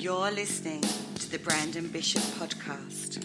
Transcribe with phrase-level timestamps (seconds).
[0.00, 3.22] You're listening to the Brandon Bishop Podcast.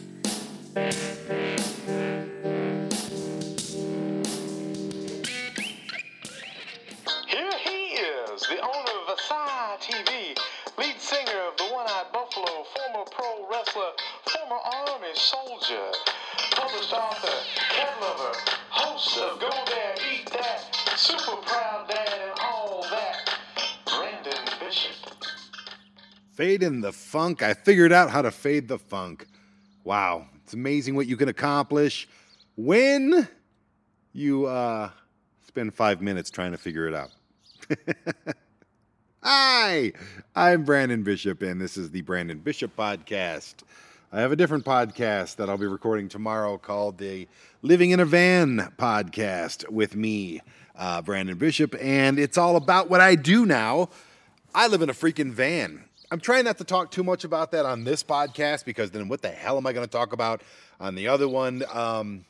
[7.30, 10.38] Here he is, the owner of Asai TV,
[10.78, 13.92] lead singer of the One Eyed Buffalo, former pro wrestler,
[14.26, 15.94] former Army soldier,
[16.52, 17.38] published author,
[17.70, 18.38] cat lover,
[18.70, 23.25] host of Go There, Eat That, Super Proud Dad, and all that,
[26.36, 27.42] Fade in the funk.
[27.42, 29.26] I figured out how to fade the funk.
[29.86, 32.10] Wow, it's amazing what you can accomplish
[32.58, 33.26] when
[34.12, 34.90] you uh,
[35.48, 37.12] spend five minutes trying to figure it out.
[39.24, 39.94] Hi,
[40.36, 43.56] I'm Brandon Bishop, and this is the Brandon Bishop Podcast.
[44.12, 47.30] I have a different podcast that I'll be recording tomorrow called the
[47.62, 50.42] Living in a Van Podcast with me,
[50.78, 53.88] uh, Brandon Bishop, and it's all about what I do now.
[54.54, 55.86] I live in a freaking van.
[56.12, 59.22] I'm trying not to talk too much about that on this podcast because then what
[59.22, 60.42] the hell am I going to talk about
[60.80, 61.64] on the other one?
[61.74, 62.26] Um,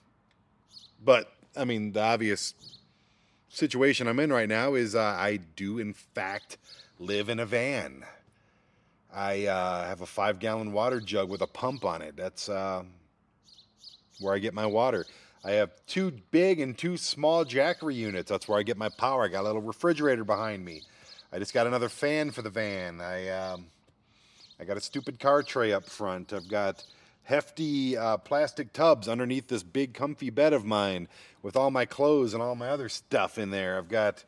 [1.03, 2.53] but I mean, the obvious
[3.49, 6.57] situation I'm in right now is uh, I do, in fact,
[6.99, 8.05] live in a van.
[9.13, 12.15] I uh, have a five gallon water jug with a pump on it.
[12.15, 12.83] That's uh,
[14.19, 15.05] where I get my water.
[15.43, 18.29] I have two big and two small Jackery units.
[18.29, 19.25] That's where I get my power.
[19.25, 20.81] I got a little refrigerator behind me.
[21.35, 23.01] I just got another fan for the van.
[23.01, 23.65] I um,
[24.57, 26.31] I got a stupid car tray up front.
[26.31, 26.85] I've got
[27.23, 31.09] hefty uh, plastic tubs underneath this big comfy bed of mine
[31.43, 33.77] with all my clothes and all my other stuff in there.
[33.77, 34.23] I've got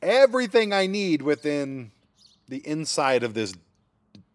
[0.00, 1.90] everything I need within
[2.46, 3.54] the inside of this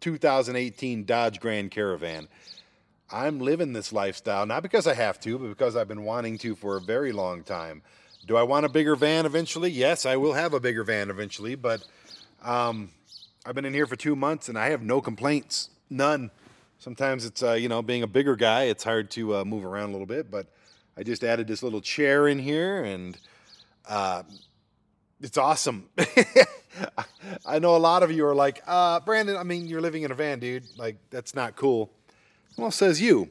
[0.00, 2.28] 2018 Dodge Grand Caravan.
[3.10, 6.54] I'm living this lifestyle, not because I have to, but because I've been wanting to
[6.54, 7.80] for a very long time.
[8.26, 9.70] Do I want a bigger van eventually?
[9.70, 11.86] Yes, I will have a bigger van eventually, but
[12.42, 12.90] um,
[13.44, 15.68] I've been in here for two months and I have no complaints.
[15.90, 16.30] None.
[16.78, 19.90] Sometimes it's, uh, you know, being a bigger guy, it's hard to uh, move around
[19.90, 20.46] a little bit, but
[20.96, 23.18] I just added this little chair in here and
[23.86, 24.22] uh,
[25.20, 25.90] it's awesome.
[27.46, 30.10] I know a lot of you are like, uh, Brandon, I mean, you're living in
[30.10, 30.64] a van, dude.
[30.78, 31.90] Like, that's not cool.
[32.56, 33.28] Well, says you.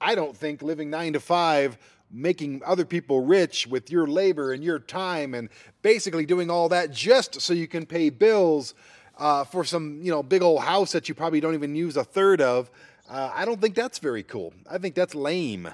[0.00, 1.76] I don't think living nine to five,
[2.10, 5.48] making other people rich with your labor and your time, and
[5.82, 8.74] basically doing all that just so you can pay bills
[9.18, 12.04] uh, for some, you know, big old house that you probably don't even use a
[12.04, 12.70] third of.
[13.08, 14.52] Uh, I don't think that's very cool.
[14.70, 15.68] I think that's lame.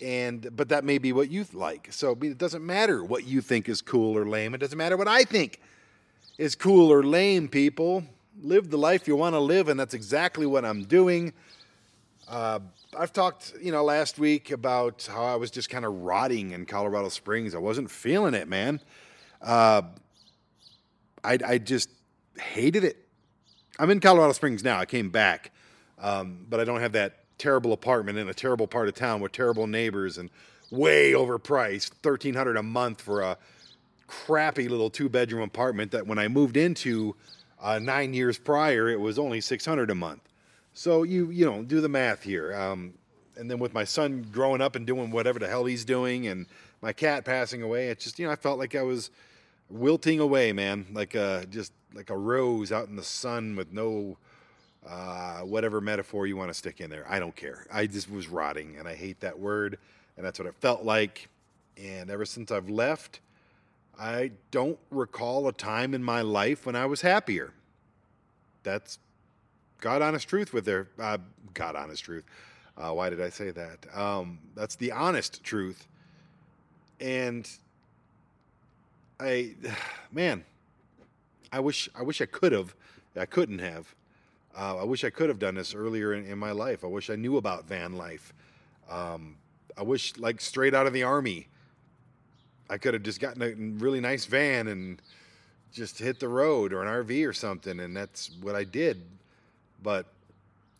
[0.00, 1.92] And but that may be what you like.
[1.92, 4.54] So it doesn't matter what you think is cool or lame.
[4.54, 5.60] It doesn't matter what I think
[6.38, 7.48] is cool or lame.
[7.48, 8.04] People
[8.40, 11.32] live the life you want to live, and that's exactly what I'm doing.
[12.28, 12.60] Uh,
[12.98, 16.66] I've talked, you know, last week about how I was just kind of rotting in
[16.66, 17.54] Colorado Springs.
[17.54, 18.80] I wasn't feeling it, man.
[19.40, 19.82] Uh,
[21.24, 21.88] I, I just
[22.38, 23.08] hated it.
[23.78, 24.78] I'm in Colorado Springs now.
[24.78, 25.52] I came back,
[25.98, 29.32] um, but I don't have that terrible apartment in a terrible part of town with
[29.32, 30.28] terrible neighbors and
[30.70, 33.38] way overpriced, thirteen hundred a month for a
[34.06, 37.14] crappy little two bedroom apartment that when I moved into
[37.62, 40.27] uh, nine years prior, it was only six hundred a month.
[40.78, 42.54] So you you know do the math here.
[42.54, 42.94] Um,
[43.36, 46.46] and then with my son growing up and doing whatever the hell he's doing, and
[46.80, 49.10] my cat passing away, it just you know I felt like I was
[49.68, 54.18] wilting away, man, like a, just like a rose out in the sun with no
[54.88, 57.04] uh, whatever metaphor you want to stick in there.
[57.08, 57.66] I don't care.
[57.72, 59.80] I just was rotting, and I hate that word,
[60.16, 61.28] and that's what it felt like.
[61.76, 63.18] And ever since I've left,
[63.98, 67.52] I don't recall a time in my life when I was happier.
[68.62, 69.00] That's
[69.80, 71.18] God honest truth with their uh,
[71.54, 72.24] God honest truth.
[72.76, 73.78] Uh, why did I say that?
[73.96, 75.86] Um, that's the honest truth.
[77.00, 77.48] And
[79.20, 79.54] I,
[80.12, 80.44] man,
[81.52, 82.74] I wish I wish I could have.
[83.16, 83.94] I couldn't have.
[84.56, 86.82] Uh, I wish I could have done this earlier in, in, my life.
[86.82, 88.32] I wish I knew about van life.
[88.90, 89.36] Um,
[89.76, 91.46] I wish, like straight out of the army,
[92.68, 95.00] I could have just gotten a really nice van and
[95.72, 99.02] just hit the road or an RV or something, and that's what I did.
[99.82, 100.06] But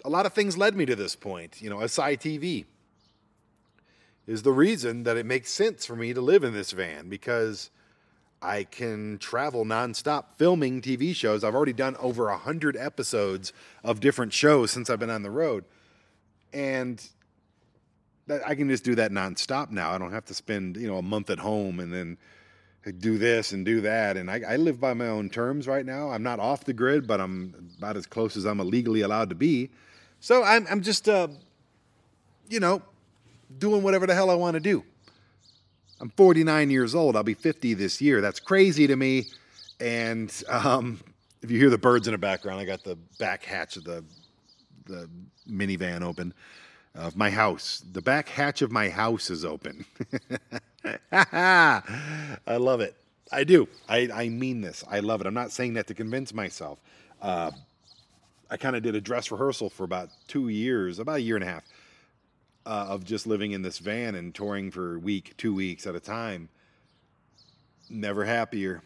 [0.04, 1.60] a lot of things led me to this point.
[1.60, 2.64] You know, Asai TV
[4.26, 7.70] is the reason that it makes sense for me to live in this van because
[8.40, 11.42] I can travel nonstop filming TV shows.
[11.42, 13.52] I've already done over 100 episodes
[13.82, 15.64] of different shows since I've been on the road.
[16.52, 17.04] And
[18.46, 19.90] I can just do that nonstop now.
[19.90, 22.18] I don't have to spend, you know, a month at home and then
[22.98, 24.16] do this and do that.
[24.16, 26.10] And I, I live by my own terms right now.
[26.10, 29.34] I'm not off the grid, but I'm about as close as I'm legally allowed to
[29.34, 29.70] be.
[30.20, 31.28] So I'm, I'm just, uh,
[32.48, 32.82] you know,
[33.58, 34.84] doing whatever the hell I want to do.
[36.00, 37.16] I'm 49 years old.
[37.16, 38.20] I'll be 50 this year.
[38.20, 39.26] That's crazy to me.
[39.80, 41.00] And um,
[41.42, 44.04] if you hear the birds in the background, I got the back hatch of the
[44.86, 45.08] the
[45.48, 46.32] minivan open
[46.94, 47.84] of my house.
[47.92, 49.84] The back hatch of my house is open.
[51.12, 51.82] I
[52.48, 52.96] love it.
[53.30, 53.68] I do.
[53.88, 54.84] I, I mean this.
[54.90, 55.26] I love it.
[55.26, 56.78] I'm not saying that to convince myself.
[57.20, 57.50] Uh,
[58.50, 61.44] I kind of did a dress rehearsal for about two years, about a year and
[61.44, 61.64] a half,
[62.64, 65.94] uh, of just living in this van and touring for a week, two weeks at
[65.94, 66.48] a time.
[67.90, 68.82] Never happier.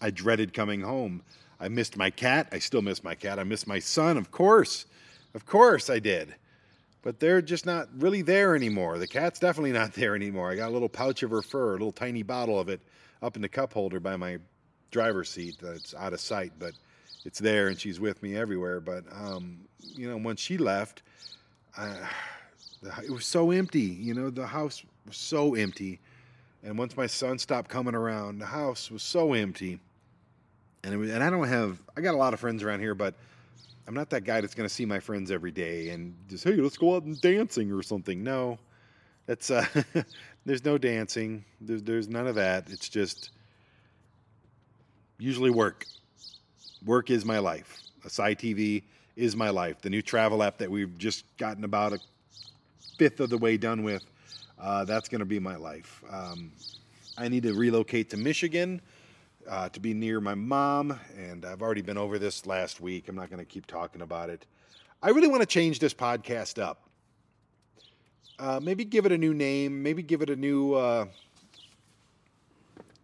[0.00, 1.22] I dreaded coming home.
[1.60, 2.48] I missed my cat.
[2.52, 3.38] I still miss my cat.
[3.38, 4.86] I miss my son, of course.
[5.34, 6.34] Of course I did.
[7.02, 8.98] But they're just not really there anymore.
[8.98, 10.50] The cat's definitely not there anymore.
[10.50, 12.80] I got a little pouch of her fur, a little tiny bottle of it
[13.22, 14.38] up in the cup holder by my
[14.90, 15.56] driver's seat.
[15.62, 16.72] It's out of sight, but
[17.24, 18.80] it's there and she's with me everywhere.
[18.80, 21.02] But, um, you know, when she left,
[21.76, 21.94] I,
[23.04, 23.80] it was so empty.
[23.80, 26.00] You know, the house was so empty.
[26.62, 29.78] And once my son stopped coming around, the house was so empty.
[30.82, 33.14] And, was, and I don't have, I got a lot of friends around here, but
[33.88, 36.56] I'm not that guy that's going to see my friends every day and just, hey,
[36.56, 38.22] let's go out and dancing or something.
[38.22, 38.58] No,
[39.24, 39.64] that's, uh,
[40.44, 41.42] there's no dancing.
[41.62, 42.68] There's, there's none of that.
[42.68, 43.30] It's just
[45.18, 45.86] usually work.
[46.84, 47.80] Work is my life.
[48.04, 48.82] Asai TV
[49.16, 49.80] is my life.
[49.80, 51.98] The new travel app that we've just gotten about a
[52.98, 54.04] fifth of the way done with,
[54.60, 56.04] uh, that's going to be my life.
[56.10, 56.52] Um,
[57.16, 58.82] I need to relocate to Michigan
[59.48, 63.08] uh, to be near my mom, and I've already been over this last week.
[63.08, 64.46] I'm not going to keep talking about it.
[65.02, 66.88] I really want to change this podcast up.
[68.38, 69.82] Uh, maybe give it a new name.
[69.82, 70.72] Maybe give it a new.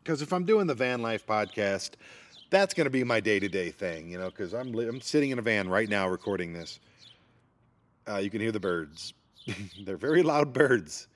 [0.03, 1.93] Because uh, if I'm doing the van life podcast,
[2.51, 4.27] that's going to be my day to day thing, you know.
[4.27, 6.79] Because I'm I'm sitting in a van right now recording this.
[8.07, 9.15] Uh, you can hear the birds.
[9.85, 11.09] they're very loud birds.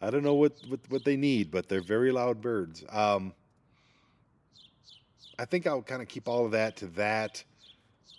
[0.00, 2.84] I don't know what, what, what they need, but they're very loud birds.
[2.90, 3.32] Um,
[5.38, 7.44] I think I'll kind of keep all of that to that.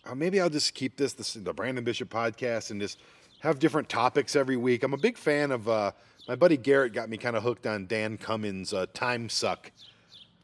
[0.05, 2.99] Or maybe I'll just keep this, this the Brandon Bishop podcast and just
[3.39, 4.83] have different topics every week.
[4.83, 5.91] I'm a big fan of uh,
[6.27, 9.71] my buddy Garrett got me kind of hooked on Dan Cummins' uh, Time Suck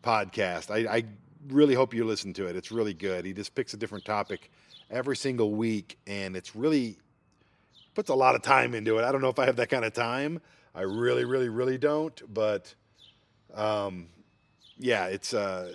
[0.04, 0.72] podcast.
[0.72, 1.04] I, I
[1.48, 2.56] really hope you listen to it.
[2.56, 3.25] It's really good.
[3.25, 4.52] He just picks a different topic
[4.90, 6.98] every single week, and it's really
[7.94, 9.04] puts a lot of time into it.
[9.04, 10.42] I don't know if I have that kind of time.
[10.75, 12.22] I really, really, really don't.
[12.34, 12.74] But
[13.54, 14.08] um,
[14.78, 15.74] yeah, it's uh,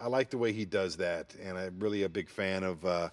[0.00, 3.08] I like the way he does that, and I'm really a big fan of uh,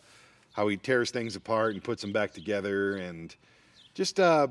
[0.53, 3.35] how he tears things apart and puts them back together, and
[3.93, 4.47] just uh,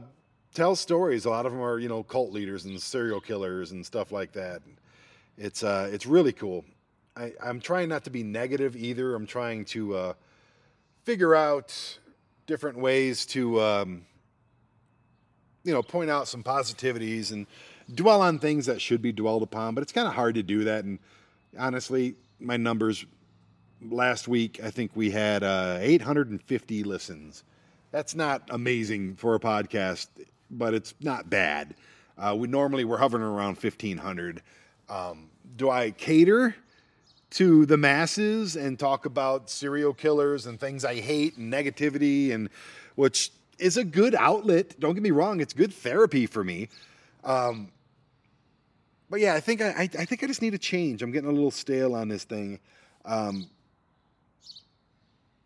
[0.55, 1.25] tells stories.
[1.25, 4.33] A lot of them are you know cult leaders and serial killers and stuff like
[4.33, 4.63] that.
[5.37, 6.65] It's uh, it's really cool.
[7.17, 9.15] I, I'm trying not to be negative either.
[9.15, 10.13] I'm trying to uh,
[11.05, 11.99] figure out
[12.47, 14.07] different ways to um,
[15.65, 17.47] you know point out some positivities and
[17.95, 19.75] dwell on things that should be dwelled upon.
[19.75, 20.99] But it's kind of hard to do that and
[21.57, 23.05] honestly, my numbers
[23.81, 27.45] last week, I think we had uh, 850 listens.
[27.91, 30.09] That's not amazing for a podcast,
[30.51, 31.75] but it's not bad.
[32.17, 34.43] Uh, we normally we're hovering around 1500.
[34.89, 36.57] Um, do I cater
[37.31, 42.49] to the masses and talk about serial killers and things I hate and negativity and
[42.95, 44.79] which is a good outlet.
[44.81, 46.69] Don't get me wrong; it's good therapy for me.
[47.25, 47.71] Um,
[49.11, 51.03] but yeah, I think I, I, I think I just need a change.
[51.03, 52.61] I'm getting a little stale on this thing.
[53.05, 53.49] Um,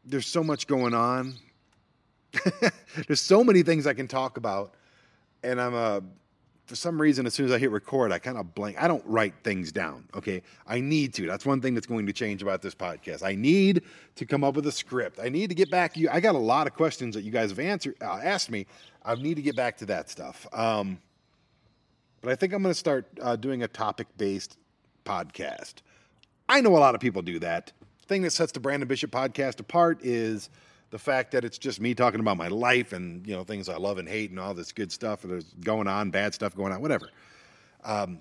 [0.05, 1.35] there's so much going on.
[3.07, 4.75] there's so many things I can talk about,
[5.43, 6.01] and I'm a uh,
[6.67, 8.83] for some reason as soon as I hit record, I kind of blank.
[8.83, 10.09] I don't write things down.
[10.15, 11.27] Okay, I need to.
[11.27, 13.23] That's one thing that's going to change about this podcast.
[13.23, 13.83] I need
[14.17, 15.19] to come up with a script.
[15.23, 15.95] I need to get back.
[15.95, 18.51] To you, I got a lot of questions that you guys have answered, uh, asked
[18.51, 18.67] me.
[19.05, 20.47] I need to get back to that stuff.
[20.53, 20.99] Um,
[22.23, 24.57] but I think I'm going to start uh, doing a topic based
[25.05, 25.75] podcast.
[26.49, 27.73] I know a lot of people do that.
[28.01, 30.49] The thing that sets the Brandon Bishop podcast apart is
[30.91, 33.77] the fact that it's just me talking about my life and you know things I
[33.77, 36.81] love and hate and all this good stuff that's going on, bad stuff going on,
[36.81, 37.11] whatever.
[37.85, 38.21] Um,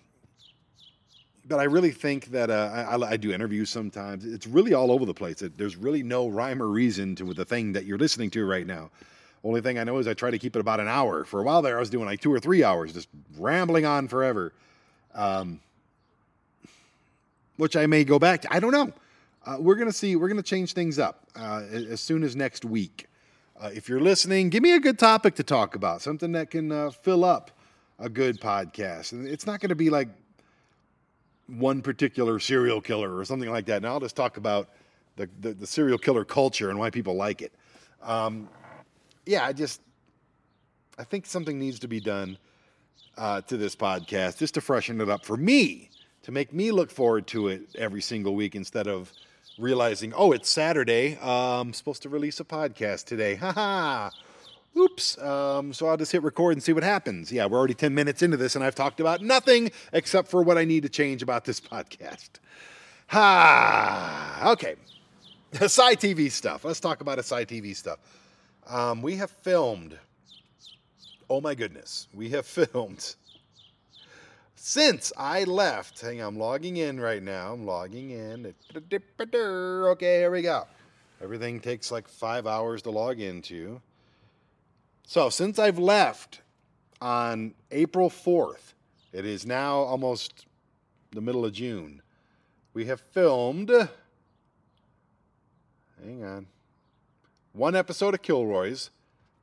[1.46, 4.26] but I really think that uh, I, I, do interviews sometimes.
[4.26, 5.44] It's really all over the place.
[5.58, 8.90] There's really no rhyme or reason to the thing that you're listening to right now.
[9.44, 11.26] Only thing I know is I try to keep it about an hour.
[11.26, 14.08] For a while there, I was doing like two or three hours, just rambling on
[14.08, 14.54] forever.
[15.14, 15.60] Um,
[17.58, 18.54] which I may go back to.
[18.54, 18.94] I don't know.
[19.46, 20.16] Uh, we're gonna see.
[20.16, 23.08] We're gonna change things up uh, as soon as next week.
[23.60, 26.72] Uh, if you're listening, give me a good topic to talk about, something that can
[26.72, 27.52] uh, fill up
[28.00, 29.12] a good podcast.
[29.12, 30.10] And it's not going to be like
[31.46, 33.78] one particular serial killer or something like that.
[33.78, 34.70] And I'll just talk about
[35.16, 37.52] the, the, the serial killer culture and why people like it.
[38.02, 38.50] Um,
[39.26, 39.82] yeah, I just
[40.98, 42.38] I think something needs to be done
[43.18, 45.90] uh, to this podcast just to freshen it up for me,
[46.24, 49.12] to make me look forward to it every single week instead of
[49.58, 51.18] realizing, oh, it's Saturday.
[51.18, 53.36] Um, I'm supposed to release a podcast today.
[53.36, 54.10] Haha.
[54.78, 55.18] Oops.
[55.18, 57.32] Um, so I'll just hit record and see what happens.
[57.32, 60.58] Yeah, we're already 10 minutes into this, and I've talked about nothing except for what
[60.58, 62.30] I need to change about this podcast.
[63.08, 64.52] Ha.
[64.54, 64.76] Okay.
[65.54, 66.64] Asai TV stuff.
[66.64, 68.00] Let's talk about Asai TV stuff.
[68.72, 70.00] Um, we have filmed.
[71.30, 72.08] Oh my goodness.
[72.14, 73.16] We have filmed
[74.56, 76.00] since I left.
[76.00, 77.52] Hang on, I'm logging in right now.
[77.52, 78.54] I'm logging in.
[78.74, 80.68] Okay, here we go.
[81.22, 83.82] Everything takes like five hours to log into.
[85.06, 86.40] So, since I've left
[87.02, 88.74] on April 4th,
[89.12, 90.46] it is now almost
[91.12, 92.02] the middle of June.
[92.74, 93.70] We have filmed,
[96.02, 96.48] hang on,
[97.54, 98.90] one episode of Kilroy's.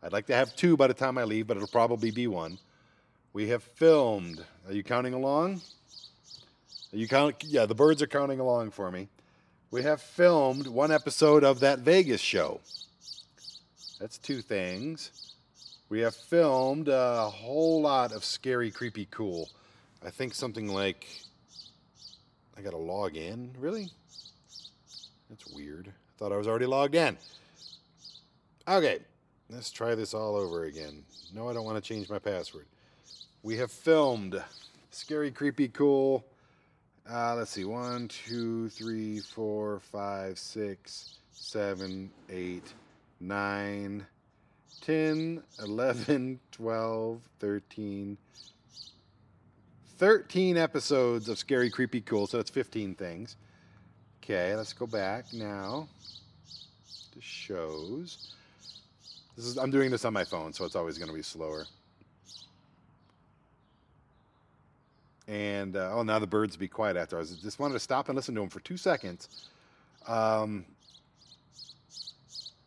[0.03, 2.59] I'd like to have two by the time I leave, but it'll probably be one.
[3.33, 4.45] We have filmed.
[4.67, 5.61] Are you counting along?
[6.93, 7.45] Are you count?
[7.45, 9.09] Yeah, the birds are counting along for me.
[9.71, 12.61] We have filmed one episode of that Vegas show.
[14.01, 15.35] That's two things.
[15.91, 19.51] We have filmed a whole lot of scary, creepy, cool.
[20.05, 21.07] I think something like.
[22.57, 23.55] I gotta log in?
[23.59, 23.91] Really?
[25.29, 25.89] That's weird.
[25.89, 27.19] I thought I was already logged in.
[28.69, 28.99] Okay,
[29.49, 31.03] let's try this all over again.
[31.35, 32.67] No, I don't want to change my password.
[33.43, 34.43] We have filmed
[34.91, 36.27] scary, creepy, cool.
[37.11, 37.65] Uh, let's see.
[37.65, 42.75] One, two, three, four, five, six, seven, eight,
[43.21, 44.07] nine.
[44.83, 48.19] 10, 11, 12, 13,
[49.99, 52.27] 13 episodes of Scary, Creepy, Cool.
[52.27, 53.37] So that's 15 things.
[54.23, 55.89] Okay, let's go back now
[57.13, 58.35] to shows.
[59.39, 61.65] This is I'm doing this on my phone, so it's always going to be slower.
[65.29, 67.15] And uh, oh, now the birds be quiet after.
[67.15, 69.29] I was just wanted to stop and listen to them for two seconds.
[70.09, 70.65] Um,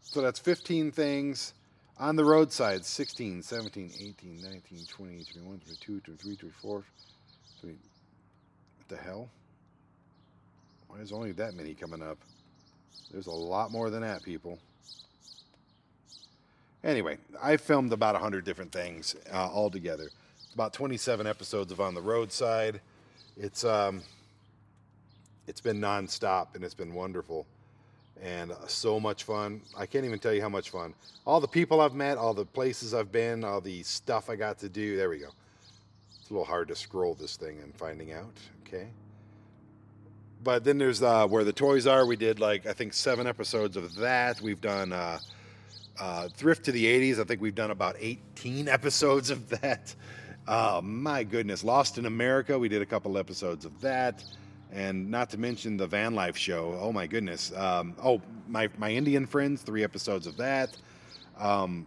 [0.02, 1.56] so that's 15 things.
[2.00, 6.84] On the roadside, 16, 17, 18, 19, 20, 21, 22, 23, 24.
[7.60, 7.76] 20.
[8.78, 9.30] What the hell?
[10.88, 12.18] Why is only that many coming up?
[13.12, 14.58] There's a lot more than that, people.
[16.84, 20.10] Anyway, I filmed about 100 different things uh, all together.
[20.54, 22.82] About 27 episodes of On the Roadside.
[23.38, 24.02] It's um,
[25.48, 27.46] it's been nonstop and it's been wonderful
[28.22, 29.62] and uh, so much fun.
[29.78, 30.94] I can't even tell you how much fun.
[31.26, 34.60] All the people I've met, all the places I've been, all the stuff I got
[34.60, 34.98] to do.
[34.98, 35.30] There we go.
[36.20, 38.38] It's a little hard to scroll this thing and finding out.
[38.68, 38.88] Okay.
[40.44, 42.06] But then there's uh, where the toys are.
[42.06, 44.42] We did like I think seven episodes of that.
[44.42, 44.92] We've done
[46.02, 47.20] uh, uh, thrift to the 80s.
[47.20, 49.94] I think we've done about 18 episodes of that.
[50.48, 52.58] Oh my goodness, Lost in America.
[52.58, 54.24] We did a couple episodes of that
[54.72, 56.78] and not to mention the van life show.
[56.82, 57.54] Oh my goodness!
[57.56, 60.78] Um, oh my my Indian friends, three episodes of that,
[61.38, 61.86] um,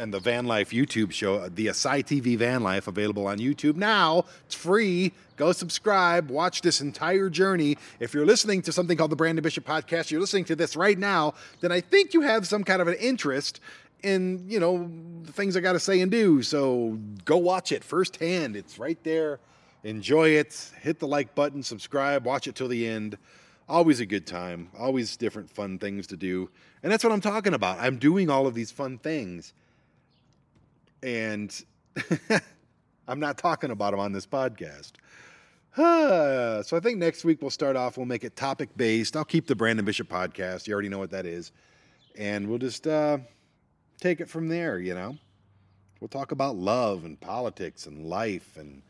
[0.00, 3.76] and the van life YouTube show, uh, the Asai TV Van Life, available on YouTube
[3.76, 4.24] now.
[4.46, 5.12] It's free.
[5.36, 6.30] Go subscribe.
[6.30, 7.76] Watch this entire journey.
[8.00, 10.98] If you're listening to something called the Brandon Bishop Podcast, you're listening to this right
[10.98, 11.34] now.
[11.60, 13.60] Then I think you have some kind of an interest
[14.02, 14.90] in you know
[15.22, 16.42] the things I got to say and do.
[16.42, 18.56] So go watch it firsthand.
[18.56, 19.38] It's right there
[19.84, 20.70] enjoy it.
[20.80, 23.16] Hit the like button, subscribe, watch it till the end.
[23.68, 24.70] Always a good time.
[24.78, 26.50] Always different fun things to do.
[26.82, 27.78] And that's what I'm talking about.
[27.78, 29.52] I'm doing all of these fun things.
[31.02, 31.64] And
[33.08, 34.92] I'm not talking about them on this podcast.
[35.76, 39.16] so I think next week we'll start off, we'll make it topic based.
[39.16, 40.66] I'll keep the Brandon Bishop podcast.
[40.66, 41.52] You already know what that is.
[42.18, 43.18] And we'll just uh,
[44.00, 45.16] take it from there, you know?
[46.00, 48.82] We'll talk about love and politics and life and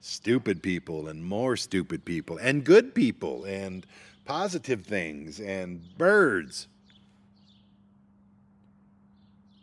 [0.00, 3.86] stupid people and more stupid people and good people and
[4.24, 6.68] positive things and birds.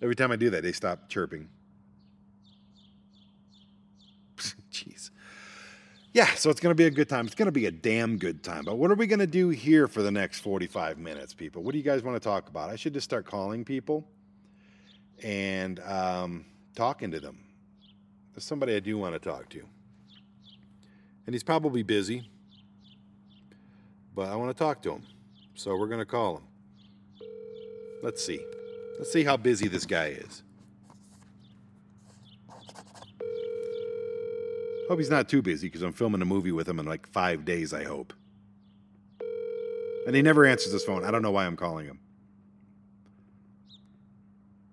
[0.02, 1.50] Every time I do that, they stop chirping.
[4.74, 5.12] Jeez.
[6.12, 7.26] Yeah, so it's going to be a good time.
[7.26, 8.66] It's going to be a damn good time.
[8.66, 11.64] But what are we going to do here for the next 45 minutes, people?
[11.64, 12.70] What do you guys want to talk about?
[12.70, 14.06] I should just start calling people
[15.24, 17.40] and um, talking to them.
[18.34, 19.64] There's somebody I do want to talk to
[21.26, 22.30] and he's probably busy,
[24.16, 25.04] but I want to talk to him.
[25.56, 26.44] So we're going to call him.
[28.02, 28.40] Let's see.
[28.98, 30.44] Let's see how busy this guy is.
[34.94, 37.46] Hope he's not too busy because I'm filming a movie with him in like five
[37.46, 38.14] days, I hope.
[40.06, 41.04] And he never answers his phone.
[41.04, 42.00] I don't know why I'm calling him.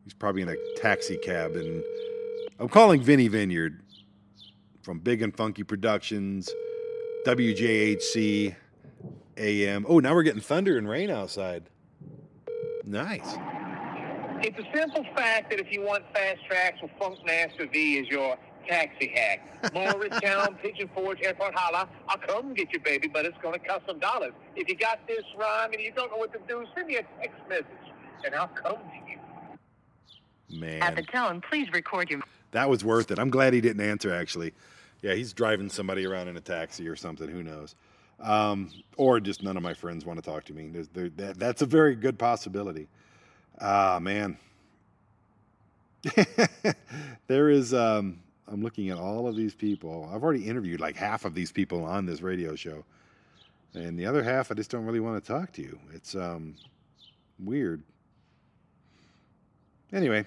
[0.04, 1.82] He's probably in a taxi cab and
[2.58, 3.80] I'm calling Vinny Vineyard
[4.82, 6.50] from Big and Funky Productions,
[7.24, 8.54] WJHC,
[9.38, 9.86] a.m.
[9.88, 11.70] Oh, now we're getting thunder and rain outside.
[12.84, 13.38] Nice.
[14.42, 18.36] It's a simple fact that if you want fast tracks, well, Funkmaster V is your
[18.66, 19.72] taxi hack.
[19.74, 21.88] Morristown, Pigeon Forge, Airport Holla.
[22.08, 24.32] I'll come get you, baby, but it's going to cost some dollars.
[24.56, 27.02] If you got this rhyme and you don't know what to do, send me a
[27.20, 27.66] text message,
[28.24, 30.58] and I'll come to you.
[30.58, 30.82] Man.
[30.82, 32.20] At the tone, please record your.
[32.52, 33.18] that was worth it.
[33.18, 34.52] I'm glad he didn't answer, actually.
[35.02, 37.28] Yeah, he's driving somebody around in a taxi or something.
[37.28, 37.74] Who knows?
[38.20, 40.68] Um, or just none of my friends want to talk to me.
[40.68, 42.88] There's, there, that, that's a very good possibility.
[43.60, 44.36] Ah, man.
[47.26, 48.20] there is, um,
[48.50, 50.10] I'm looking at all of these people.
[50.12, 52.84] I've already interviewed like half of these people on this radio show.
[53.74, 55.78] And the other half, I just don't really want to talk to you.
[55.94, 56.56] It's um,
[57.38, 57.82] weird.
[59.92, 60.24] Anyway,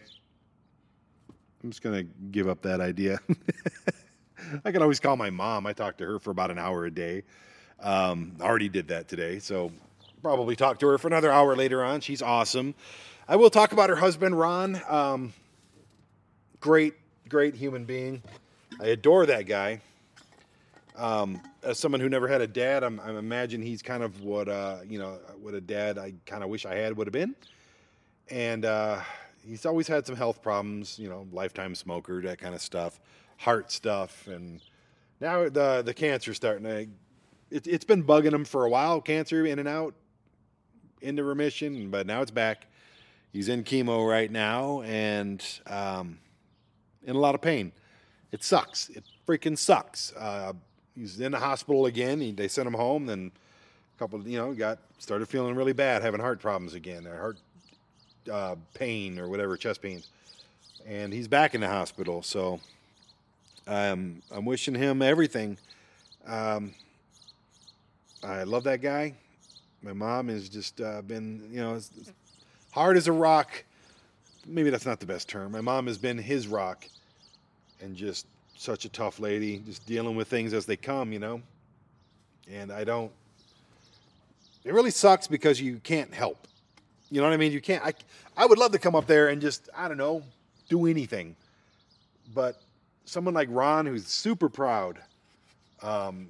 [1.64, 3.20] I'm just going to give up that idea.
[4.66, 5.66] I can always call my mom.
[5.66, 7.24] I talk to her for about an hour a day.
[7.82, 9.72] Um, already did that today, so
[10.22, 12.00] probably talk to her for another hour later on.
[12.00, 12.76] She's awesome.
[13.28, 14.82] I will talk about her husband, Ron.
[14.88, 15.34] Um,
[16.62, 16.94] great,
[17.30, 18.22] great human being.
[18.82, 19.82] I adore that guy.
[20.96, 24.48] Um, as someone who never had a dad, I'm, I imagine he's kind of what
[24.48, 27.36] uh, you know what a dad I kind of wish I had would have been.
[28.30, 29.02] And uh,
[29.46, 33.00] he's always had some health problems, you know, lifetime smoker, that kind of stuff,
[33.38, 34.62] heart stuff, and
[35.20, 36.88] now the the cancer's starting to.
[37.50, 39.94] It, it's been bugging him for a while, cancer in and out,
[41.02, 42.66] into remission, but now it's back.
[43.32, 46.20] He's in chemo right now and um,
[47.06, 47.72] in a lot of pain.
[48.32, 48.90] It sucks.
[48.90, 50.14] It freaking sucks.
[50.14, 50.54] Uh,
[50.96, 52.20] he's in the hospital again.
[52.20, 53.06] He, they sent him home.
[53.06, 53.32] Then
[53.96, 57.38] a couple, you know, got started feeling really bad, having heart problems again, heart
[58.32, 60.10] uh, pain or whatever, chest pains.
[60.88, 62.24] And he's back in the hospital.
[62.24, 62.60] So
[63.68, 65.58] um, I'm wishing him everything.
[66.26, 66.74] Um,
[68.24, 69.14] I love that guy.
[69.82, 71.80] My mom has just uh, been, you know,
[72.72, 73.64] hard as a rock.
[74.46, 75.52] Maybe that's not the best term.
[75.52, 76.86] My mom has been his rock
[77.82, 81.42] and just such a tough lady, just dealing with things as they come, you know.
[82.52, 83.12] And I don't,
[84.64, 86.48] it really sucks because you can't help.
[87.10, 87.52] You know what I mean?
[87.52, 87.94] You can't, I,
[88.36, 90.24] I would love to come up there and just, I don't know,
[90.70, 91.36] do anything.
[92.34, 92.62] But
[93.06, 95.00] someone like Ron, who's super proud,
[95.82, 96.30] um,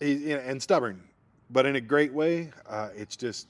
[0.00, 1.00] and stubborn,
[1.50, 2.50] but in a great way.
[2.68, 3.48] Uh, it's just,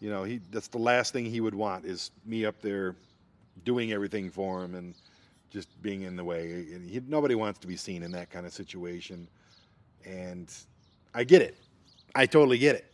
[0.00, 2.94] you know, he that's the last thing he would want is me up there
[3.64, 4.94] doing everything for him and
[5.50, 6.66] just being in the way.
[6.72, 9.28] And he, nobody wants to be seen in that kind of situation.
[10.04, 10.52] And
[11.14, 11.56] I get it.
[12.14, 12.92] I totally get it.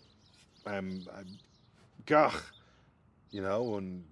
[0.67, 1.27] I'm, I'm
[2.07, 2.33] gah,
[3.31, 4.05] you know, and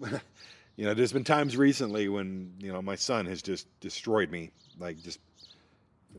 [0.76, 4.50] you know, there's been times recently when, you know, my son has just destroyed me,
[4.78, 5.20] like just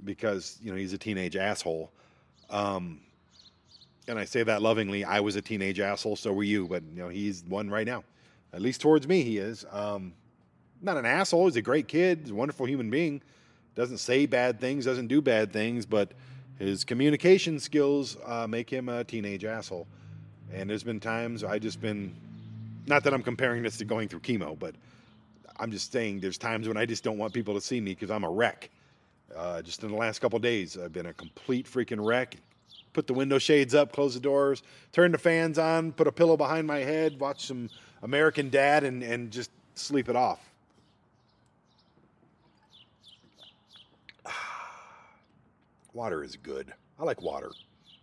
[0.04, 1.91] because, you know, he's a teenage asshole.
[2.50, 3.02] Um,
[4.08, 5.04] and I say that lovingly.
[5.04, 8.04] I was a teenage asshole, so were you, but you know, he's one right now.
[8.54, 9.65] At least towards me, he is.
[9.72, 10.13] Um,
[10.82, 11.46] not an asshole.
[11.46, 12.20] He's a great kid.
[12.22, 13.22] He's a wonderful human being.
[13.76, 14.86] Doesn't say bad things.
[14.86, 15.86] Doesn't do bad things.
[15.86, 16.13] But
[16.58, 19.88] his communication skills uh, make him a teenage asshole.
[20.54, 22.15] And there's been times I just been,
[22.86, 24.76] not that I'm comparing this to going through chemo, but
[25.60, 28.12] I'm just saying there's times when I just don't want people to see me because
[28.12, 28.70] I'm a wreck.
[29.36, 32.38] Uh, just in the last couple days, I've been a complete freaking wreck.
[32.98, 36.36] Put the window shades up, close the doors, turn the fans on, put a pillow
[36.36, 37.70] behind my head, watch some
[38.02, 40.40] American Dad, and, and just sleep it off.
[45.94, 46.74] Water is good.
[47.00, 47.52] I like water.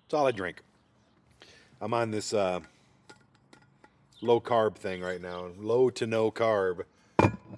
[0.04, 0.62] It's all I drink.
[1.80, 2.61] I'm on this uh,
[4.20, 6.85] low carb thing right now, low to no carb.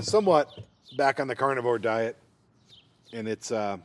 [0.00, 0.58] Somewhat
[0.96, 2.16] back on the carnivore diet,
[3.12, 3.50] and it's.
[3.52, 3.76] Uh,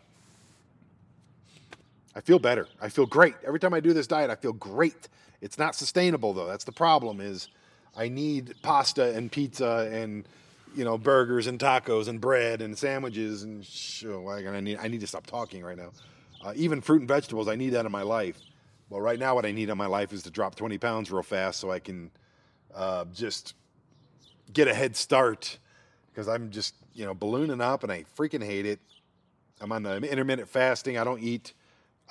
[2.16, 2.68] I feel better.
[2.82, 4.30] I feel great every time I do this diet.
[4.30, 5.08] I feel great.
[5.42, 6.48] It's not sustainable though.
[6.48, 7.22] That's the problem.
[7.22, 7.48] Is
[7.96, 10.28] I need pasta and pizza and
[10.76, 14.88] you know burgers and tacos and bread and sandwiches and sh- oh, I need I
[14.88, 15.92] need to stop talking right now.
[16.44, 18.40] Uh, even fruit and vegetables, I need that in my life.
[18.90, 21.24] Well, right now, what I need in my life is to drop 20 pounds real
[21.24, 22.12] fast so I can
[22.74, 23.54] uh, just
[24.52, 25.60] get a head start
[26.12, 28.80] because I'm just you know ballooning up and I freaking hate it.
[29.62, 30.98] I'm on the intermittent fasting.
[30.98, 31.54] I don't eat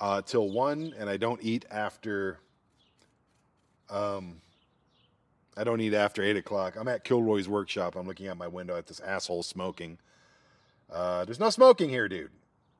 [0.01, 2.39] uh, till one, and I don't eat after.
[3.89, 4.41] Um,
[5.55, 6.75] I don't eat after eight o'clock.
[6.77, 7.95] I'm at Kilroy's workshop.
[7.95, 9.99] I'm looking out my window at this asshole smoking.
[10.91, 12.31] Uh, there's no smoking here, dude.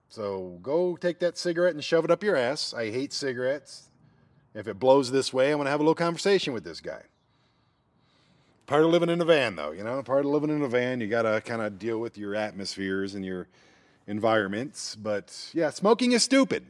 [0.09, 2.73] So go take that cigarette and shove it up your ass.
[2.73, 3.89] I hate cigarettes.
[4.53, 7.03] If it blows this way, I'm gonna have a little conversation with this guy.
[8.65, 10.01] Part of living in a van, though, you know.
[10.01, 13.23] Part of living in a van, you gotta kind of deal with your atmospheres and
[13.23, 13.47] your
[14.07, 14.95] environments.
[14.95, 16.65] But yeah, smoking is stupid.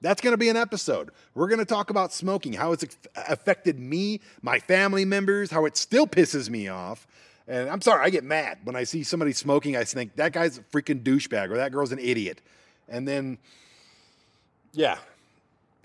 [0.00, 1.10] That's going to be an episode.
[1.34, 2.84] We're going to talk about smoking, how it's
[3.16, 7.06] affected me, my family members, how it still pisses me off.
[7.48, 9.76] And I'm sorry, I get mad when I see somebody smoking.
[9.76, 12.40] I think that guy's a freaking douchebag or that girl's an idiot.
[12.88, 13.38] And then,
[14.72, 14.98] yeah,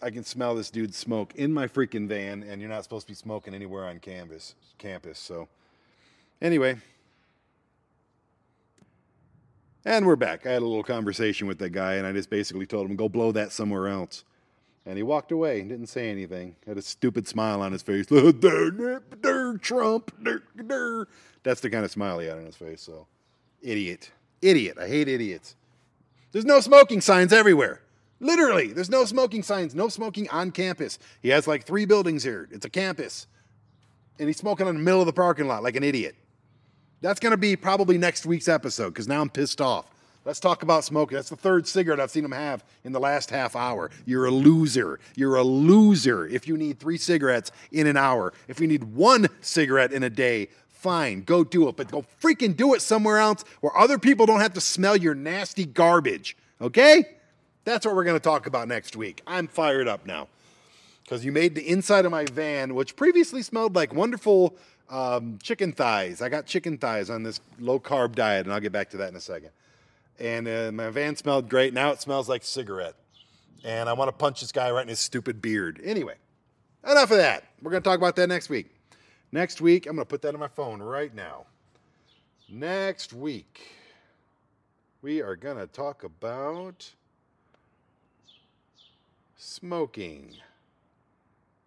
[0.02, 3.12] I can smell this dude's smoke in my freaking van, and you're not supposed to
[3.12, 4.54] be smoking anywhere on campus.
[4.78, 5.18] Campus.
[5.18, 5.48] So,
[6.42, 6.78] anyway,
[9.86, 10.46] and we're back.
[10.46, 13.10] I had a little conversation with that guy, and I just basically told him, go
[13.10, 14.24] blow that somewhere else.
[14.86, 16.56] And he walked away and didn't say anything.
[16.68, 18.06] Had a stupid smile on his face.
[19.62, 20.12] Trump.
[21.44, 22.82] That's the kind of smile he had on his face.
[22.82, 23.08] So,
[23.62, 24.12] idiot.
[24.42, 24.78] Idiot.
[24.78, 25.56] I hate idiots.
[26.34, 27.82] There's no smoking signs everywhere.
[28.20, 31.00] Literally, there's no smoking signs, no smoking on campus.
[31.22, 32.48] He has like three buildings here.
[32.52, 33.28] It's a campus.
[34.20, 36.16] And he's smoking in the middle of the parking lot like an idiot.
[37.04, 39.94] That's going to be probably next week's episode because now I'm pissed off.
[40.24, 41.18] Let's talk about smoking.
[41.18, 43.92] That's the third cigarette I've seen him have in the last half hour.
[44.06, 45.02] You're a loser.
[45.14, 48.32] You're a loser if you need three cigarettes in an hour.
[48.48, 51.76] If you need one cigarette in a day, fine, go do it.
[51.76, 55.14] But go freaking do it somewhere else where other people don't have to smell your
[55.14, 56.38] nasty garbage.
[56.62, 57.04] Okay?
[57.66, 59.22] That's what we're going to talk about next week.
[59.28, 60.30] I'm fired up now
[61.04, 64.56] because you made the inside of my van, which previously smelled like wonderful
[64.94, 66.22] um, chicken thighs.
[66.22, 69.10] I got chicken thighs on this low carb diet, and I'll get back to that
[69.10, 69.50] in a second.
[70.20, 71.74] And uh, my van smelled great.
[71.74, 72.94] Now it smells like cigarette.
[73.64, 75.82] And I want to punch this guy right in his stupid beard.
[75.84, 76.16] Anyway,
[76.88, 77.46] enough of that.
[77.62, 78.68] We're going to talk about that next week.
[79.32, 81.46] Next week, I'm going to put that on my phone right now.
[82.48, 83.72] Next week,
[85.02, 86.88] we are going to talk about
[89.38, 90.36] smoking.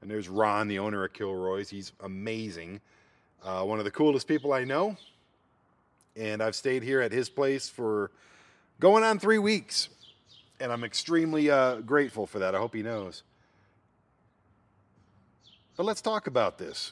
[0.01, 1.69] And there's Ron, the owner of Kilroy's.
[1.69, 2.81] He's amazing.
[3.47, 4.97] Uh, one of the coolest people I know.
[6.17, 8.11] And I've stayed here at his place for
[8.81, 9.89] going on three weeks.
[10.59, 12.57] And I'm extremely uh, grateful for that.
[12.57, 13.23] I hope he knows.
[15.77, 16.91] But let's talk about this.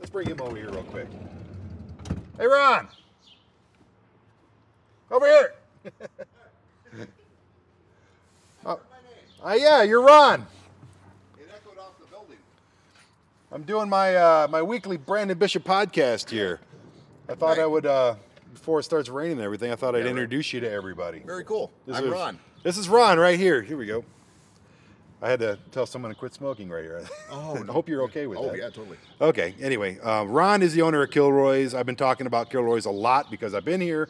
[0.00, 1.06] Let's bring him over here real quick.
[2.36, 2.88] Hey, Ron!
[5.12, 5.54] Over here!
[8.66, 8.80] oh,
[9.44, 10.46] uh, yeah, you're Ron.
[11.38, 12.38] It echoed off the building.
[13.52, 16.60] I'm doing my uh, my weekly Brandon Bishop podcast here.
[17.28, 18.14] I thought I would, uh,
[18.52, 20.06] before it starts raining and everything, I thought I'd right.
[20.06, 21.18] introduce you to everybody.
[21.20, 21.72] Very cool.
[21.84, 22.38] This I'm is, Ron.
[22.62, 23.60] This is Ron right here.
[23.60, 24.04] Here we go.
[25.20, 27.04] I had to tell someone to quit smoking right here.
[27.32, 28.44] Oh, I hope you're okay with that.
[28.44, 28.58] Oh that.
[28.58, 28.96] yeah, totally.
[29.20, 29.54] Okay.
[29.60, 31.74] Anyway, uh, Ron is the owner of Kilroy's.
[31.74, 34.08] I've been talking about Kilroy's a lot because I've been here.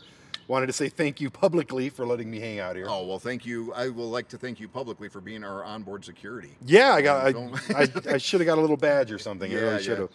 [0.51, 2.87] Wanted to say thank you publicly for letting me hang out here.
[2.89, 3.73] Oh well, thank you.
[3.73, 6.51] I will like to thank you publicly for being our onboard security.
[6.67, 7.37] Yeah, I got.
[7.37, 9.49] I, I, I should have got a little badge or something.
[9.49, 9.99] I Yeah, really should yeah.
[10.01, 10.11] have.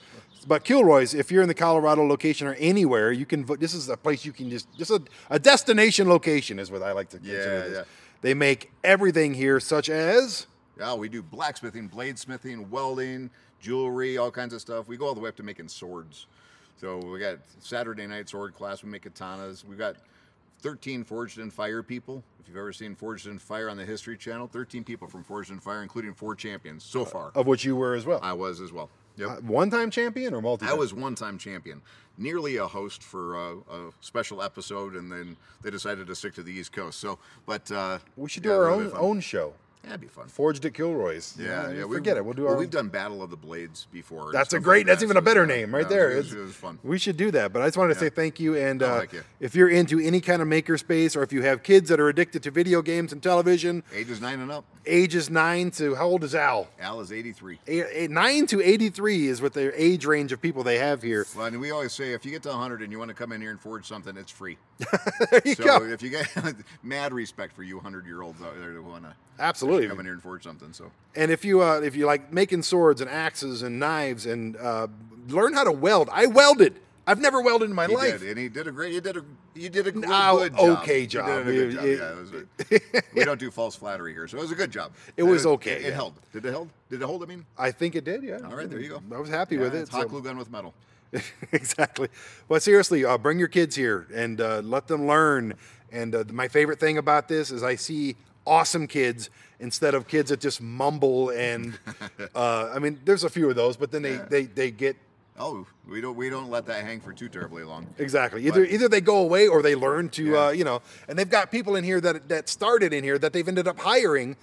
[0.45, 3.45] But Kilroy's, if you're in the Colorado location or anywhere, you can.
[3.45, 6.91] This is a place you can just just a, a destination location is what I
[6.91, 7.83] like to Yeah, yeah.
[8.19, 13.29] They make everything here, such as Yeah, we do blacksmithing, bladesmithing, welding,
[13.61, 14.89] jewelry, all kinds of stuff.
[14.89, 16.27] We go all the way up to making swords.
[16.75, 18.83] So we got Saturday night sword class.
[18.83, 19.63] We make katanas.
[19.63, 19.95] We've got
[20.61, 22.23] 13 Forged in Fire people.
[22.39, 25.51] If you've ever seen Forged in Fire on the History Channel, 13 people from Forged
[25.51, 27.31] in Fire, including four champions so far.
[27.35, 28.19] of which you were as well.
[28.21, 28.89] I was as well.
[29.17, 29.29] Yep.
[29.29, 30.65] Uh, One-time champion or multi?
[30.65, 31.81] I was one-time champion,
[32.17, 36.43] nearly a host for uh, a special episode, and then they decided to stick to
[36.43, 36.99] the East Coast.
[36.99, 39.53] So, but uh, We should do yeah, our own own show.
[39.85, 40.27] That'd be fun.
[40.27, 41.35] Forged at Kilroy's.
[41.39, 41.85] Yeah, yeah.
[41.85, 42.25] we- Forget it.
[42.25, 42.59] We'll do well, our.
[42.59, 44.31] We've done Battle of the Blades before.
[44.31, 44.79] That's a great.
[44.79, 46.11] like that's that, even so a better yeah, name right yeah, there.
[46.11, 46.79] It was, It's- it was fun.
[46.83, 47.53] We should do that.
[47.53, 48.55] But I just wanted to say thank you.
[48.55, 49.23] And uh, like you.
[49.39, 52.41] if you're into any kind of makerspace, or if you have kids that are addicted
[52.43, 54.65] to video games and television, Ages nine and up.
[54.87, 56.67] ages nine to how old is Al?
[56.79, 57.59] Al is 83.
[57.67, 61.25] Eight, eight, nine to 83 is what the age range of people they have here.
[61.35, 63.31] Well, and we always say if you get to 100 and you want to come
[63.31, 64.57] in here and forge something, it's free.
[65.31, 65.83] there you So go.
[65.85, 66.27] if you get
[66.83, 69.74] mad respect for you 100 year olds out there who want to Absolutely.
[69.87, 70.73] Come in here and forge something.
[70.73, 74.55] So And if you uh, if you like making swords and axes and knives and
[74.57, 74.87] uh,
[75.29, 76.79] learn how to weld, I welded.
[77.07, 78.19] I've never welded in my he life.
[78.19, 78.91] did, and he did a great.
[78.91, 80.79] You did a you did a good, Oh, good job.
[80.79, 81.27] okay You job.
[81.27, 81.85] did a good job.
[81.85, 84.55] It- yeah, it was a- we don't do false flattery here, so it was a
[84.55, 84.91] good job.
[85.15, 85.91] It was okay, It, yeah.
[85.91, 86.13] held.
[86.33, 86.69] Did it hold?
[86.89, 87.21] Did it hold?
[87.21, 88.23] I mean, I think it did.
[88.23, 88.39] Yeah.
[88.43, 89.01] all right, there you go.
[89.15, 89.81] I was happy Yeah, with it.
[89.81, 90.73] It's hot so- glue gun with metal.
[91.51, 92.09] exactly.
[92.49, 95.53] But seriously, uh, bring your kids here and uh, let them learn.
[95.91, 99.29] And uh, my favorite thing about this is I see awesome kids
[99.59, 101.77] instead of kids that just mumble and
[102.35, 104.25] uh, I mean, there's a few of those, but then they Yeah.
[104.29, 104.95] they, they get
[105.37, 107.87] Oh, we don't we don't let that hang for too terribly long.
[107.97, 108.47] Exactly.
[108.47, 110.45] Either But- either they go away or they learn to, Yeah.
[110.45, 110.81] uh, you know.
[111.09, 113.77] And they've got people in here that that started in here that they've ended up
[113.79, 114.37] hiring,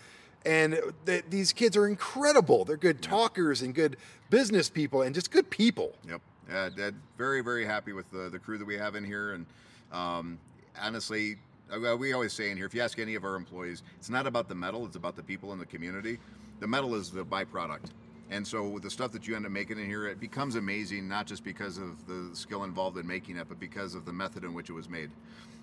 [0.44, 2.66] and th- these kids are incredible.
[2.66, 3.96] They're good talkers and good
[4.28, 5.94] business people and just good people.
[6.06, 6.20] Yep.
[6.50, 9.46] Yeah, Dad, very very happy with the the crew that we have in here, and
[9.92, 10.38] um,
[10.78, 11.36] honestly, Uh,
[11.70, 14.26] Uh, we always say in here, if you ask any of our employees, it's not
[14.26, 16.18] about the metal; it's about the people in the community.
[16.60, 17.90] The metal is the byproduct,
[18.30, 21.08] and so with the stuff that you end up making in here, it becomes amazing
[21.08, 24.44] not just because of the skill involved in making it, but because of the method
[24.44, 25.10] in which it was made,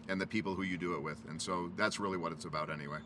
[0.07, 1.19] and the people who you do it with.
[1.29, 2.99] And so that's really what it's about, anyway.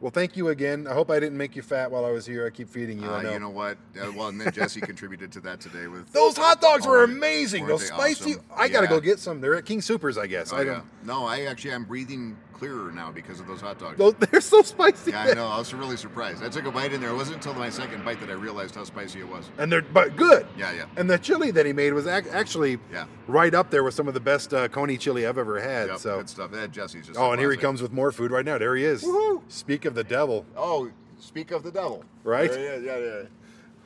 [0.00, 0.86] Well, thank you again.
[0.86, 2.46] I hope I didn't make you fat while I was here.
[2.46, 3.10] I keep feeding you.
[3.10, 3.32] Uh, know.
[3.34, 3.76] you know what?
[4.00, 7.04] Uh, well, and then Jesse contributed to that today with Those hot dogs Oh, were
[7.04, 7.66] amazing.
[7.66, 8.32] Those spicy.
[8.36, 8.44] awesome?
[8.56, 9.42] I gotta go get some.
[9.42, 10.54] They're at King Soopers, I guess.
[10.54, 10.80] Oh, I yeah.
[11.04, 13.96] No, I actually I'm breathing clearer now because of those hot dogs.
[13.96, 15.12] Those, they're so spicy.
[15.12, 15.46] Yeah, I know.
[15.46, 16.44] I was really surprised.
[16.44, 17.10] I took a bite in there.
[17.10, 19.50] It wasn't until my second bite that I realized how spicy it was.
[19.58, 20.46] And they're but good.
[20.58, 20.84] Yeah, yeah.
[20.96, 23.06] And the chili that he made was ac- actually Yeah.
[23.26, 25.88] right up there with some of the best uh, Coney chili I've ever had.
[25.88, 26.18] Yep, so.
[26.18, 26.50] good stuff.
[26.52, 27.18] That Jesse's just.
[27.18, 28.58] Oh, and here he comes with more food right now.
[28.58, 29.02] There he is.
[29.02, 29.40] Woohoo!
[29.48, 30.44] Speak of the devil.
[30.54, 32.04] Oh, speak of the devil.
[32.24, 32.52] Right?
[32.52, 32.98] Yeah, yeah, yeah.
[32.98, 33.22] yeah.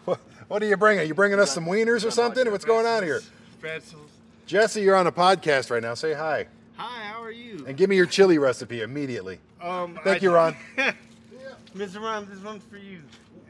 [0.05, 1.07] What, what are you bringing?
[1.07, 2.51] you bringing us some wieners or something?
[2.51, 3.23] What's going on here?
[3.61, 4.11] Pretzels.
[4.47, 5.95] Jesse, you're on a podcast right now.
[5.95, 6.47] Say hi.
[6.77, 7.65] Hi, how are you?
[7.67, 9.39] And give me your chili recipe immediately.
[9.61, 10.57] Um, Thank you, Ron.
[11.77, 12.01] Mr.
[12.01, 13.01] Ron, this one's for you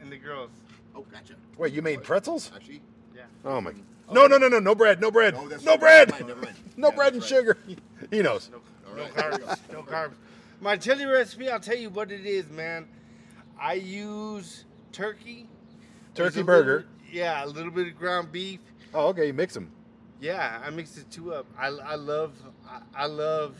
[0.01, 0.49] and the girls.
[0.95, 1.33] Oh, gotcha.
[1.57, 2.51] Wait, you made pretzels?
[2.55, 2.81] Actually,
[3.15, 3.23] Yeah.
[3.43, 3.71] Oh my.
[4.11, 5.79] No, no, no, no, no bread, no bread, No, that's no right.
[5.79, 6.55] bread, Never mind, never mind.
[6.77, 7.37] no Yeah, bread and that's right.
[7.39, 7.57] sugar.
[8.11, 8.51] He knows.
[8.51, 8.57] No,
[8.89, 9.13] All no right.
[9.13, 9.59] carbs.
[9.73, 10.13] no carbs.
[10.61, 12.87] My chili recipe, I'll tell you what it is, man.
[13.59, 15.47] I use turkey.
[16.13, 16.75] Turkey a burger.
[16.75, 18.59] little- yeah, a little bit of ground beef.
[18.93, 19.71] Oh, okay, you mix them.
[20.21, 21.45] Yeah, I mix the two up.
[21.57, 22.33] I, I love
[22.67, 23.55] I, I love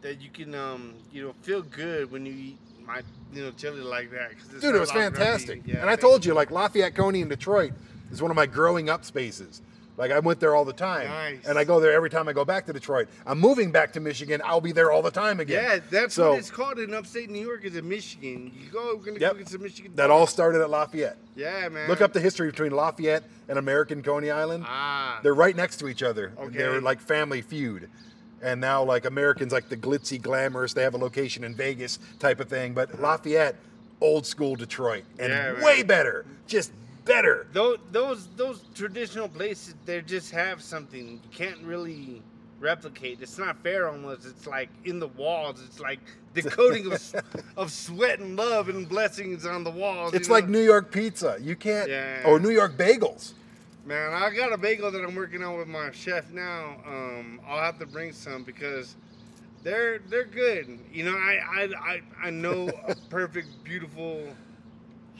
[0.00, 3.80] that you can um you know feel good when you eat my you know chili
[3.80, 4.32] like that.
[4.32, 5.62] it's Dude, it was a lot of ground fantastic.
[5.66, 7.72] Yeah, and I told you, like Lafayette Coney in Detroit
[8.10, 9.62] is one of my growing up spaces.
[9.98, 11.44] Like I went there all the time, Nice.
[11.44, 13.08] and I go there every time I go back to Detroit.
[13.26, 14.40] I'm moving back to Michigan.
[14.44, 15.62] I'll be there all the time again.
[15.64, 17.64] Yeah, that's so what it's called in upstate New York.
[17.64, 18.52] Is in Michigan.
[18.56, 19.32] You go, we're gonna Yep.
[19.32, 19.92] go get some Michigan.
[19.96, 21.16] that all started at Lafayette.
[21.34, 21.88] Yeah, man.
[21.88, 24.64] Look up the history between Lafayette and American Coney Island.
[24.68, 25.18] ah.
[25.24, 26.32] They're right next to each other.
[26.38, 26.56] Okay.
[26.58, 27.90] They're like family feud.
[28.40, 32.38] And now like Americans like the glitzy glamorous, they have a location in Vegas type
[32.38, 32.72] of thing.
[32.72, 33.56] But Lafayette,
[34.00, 35.02] old school Detroit.
[35.18, 36.24] And Yeah, way better.
[36.46, 36.70] Just
[37.08, 37.46] better.
[37.52, 42.22] those those those traditional places they just have something you can't really
[42.60, 43.18] replicate.
[43.20, 44.26] It's not fair almost.
[44.26, 45.62] It's like in the walls.
[45.64, 46.00] It's like
[46.34, 47.14] the coating of
[47.56, 50.14] of sweat and love and blessings on the walls.
[50.14, 50.58] It's you like know?
[50.58, 51.38] New York pizza.
[51.40, 52.22] You can't Yeah.
[52.24, 53.32] or New York bagels.
[53.86, 56.76] Man, I got a bagel that I'm working on with my chef now.
[56.86, 58.96] Um, I'll have to bring some because
[59.62, 60.78] they're they're good.
[60.92, 64.24] You know, I I I, I know a perfect, beautiful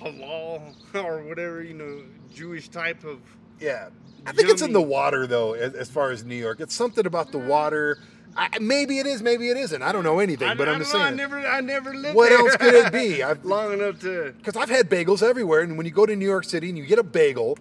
[0.00, 2.02] halal or whatever you know
[2.34, 3.20] Jewish type of.
[3.60, 3.88] Yeah.
[4.26, 6.60] I think it's in the water though, as, as far as New York.
[6.60, 7.98] It's something about the water.
[8.36, 9.82] I, maybe it is, maybe it isn't.
[9.82, 11.16] I don't know anything, I, but I I'm don't just know, I saying.
[11.16, 12.38] never I never lived What there.
[12.38, 13.22] else could it be?
[13.22, 14.34] I've Long enough to.
[14.36, 16.84] because I've had bagels everywhere, and when you go to New York City and you
[16.86, 17.56] get a bagel,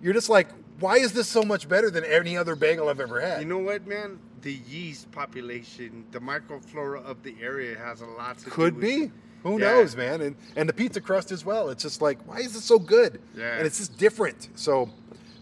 [0.00, 0.48] you're just like,
[0.80, 3.40] why is this so much better than any other bagel I've ever had?
[3.40, 4.18] You know what, man?
[4.42, 8.84] The yeast population, the microflora of the area has a lot to Could do with
[8.86, 9.02] be.
[9.04, 9.10] it.
[9.42, 9.72] Who Yeah.
[9.74, 10.20] knows, man?
[10.20, 11.68] And and the pizza crust as well.
[11.70, 13.20] It's just like, why is it so good?
[13.36, 13.56] Yeah.
[13.56, 14.48] And it's just different.
[14.54, 14.88] So,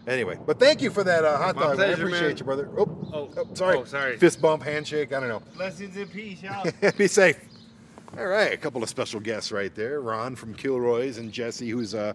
[0.06, 1.80] anyway, but thank you for that uh, hot My dog.
[1.80, 2.36] I appreciate man.
[2.38, 2.68] you, brother.
[2.78, 3.76] Oh, Oh, sorry.
[3.76, 4.16] oh, sorry.
[4.16, 5.12] Fist bump, handshake.
[5.12, 5.42] I don't know.
[5.56, 6.70] Blessings and peace, y'all.
[6.96, 7.38] Be safe.
[8.18, 10.00] All right, a couple of special guests right there.
[10.00, 12.14] Ron from Kilroy's and Jesse, who's uh,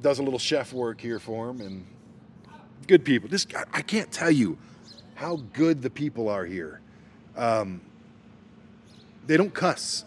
[0.00, 1.86] does a little chef work here for him, and
[2.86, 3.28] good people.
[3.28, 4.56] This I- I can't tell you
[5.16, 6.80] how good the people are here.
[7.36, 7.80] Um,
[9.26, 10.04] they don't cuss.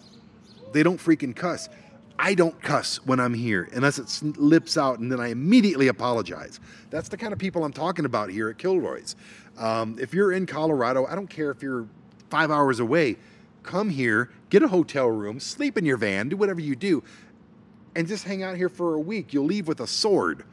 [0.71, 1.69] They don't freaking cuss.
[2.17, 6.59] I don't cuss when I'm here unless it slips out, and then I immediately apologize.
[6.91, 9.15] That's the kind of people I'm talking about here at Kilroy's.
[9.57, 11.87] Um, if you're in Colorado, I don't care if you're
[12.29, 13.17] five hours away.
[13.63, 17.03] Come here, get a hotel room, sleep in your van, do whatever you do,
[17.95, 19.33] and just hang out here for a week.
[19.33, 20.43] You'll leave with a sword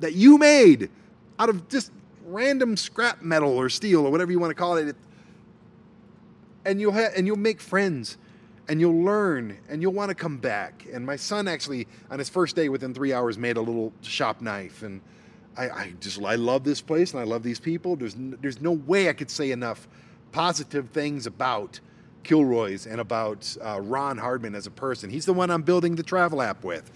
[0.00, 0.90] that you made
[1.38, 1.92] out of just
[2.24, 4.96] random scrap metal or steel or whatever you want to call it.
[6.64, 8.18] And you'll ha- and you'll make friends
[8.68, 10.86] and you'll learn and you'll want to come back.
[10.92, 14.40] And my son actually on his first day within 3 hours made a little shop
[14.40, 15.00] knife and
[15.56, 17.96] I, I just I love this place and I love these people.
[17.96, 19.88] There's n- there's no way I could say enough
[20.30, 21.80] positive things about
[22.22, 25.10] Kilroy's and about uh, Ron Hardman as a person.
[25.10, 26.90] He's the one I'm building the travel app with.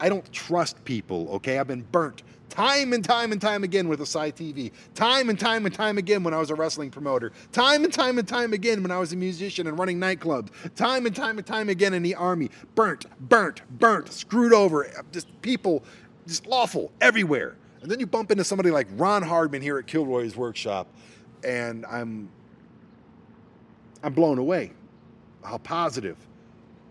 [0.00, 1.58] I don't trust people, okay?
[1.58, 2.22] I've been burnt
[2.58, 4.72] time and time and time again with Asai TV.
[4.94, 7.32] Time and time and time again when I was a wrestling promoter.
[7.52, 10.48] Time and time and time again when I was a musician and running nightclubs.
[10.74, 12.50] Time and time and time again in the army.
[12.74, 14.90] Burnt, burnt, burnt, screwed over.
[15.12, 15.84] Just people,
[16.26, 17.56] just awful everywhere.
[17.80, 20.88] And then you bump into somebody like Ron Hardman here at Kilroy's workshop,
[21.44, 22.28] and I'm
[24.02, 24.72] I'm blown away.
[25.44, 26.16] How positive.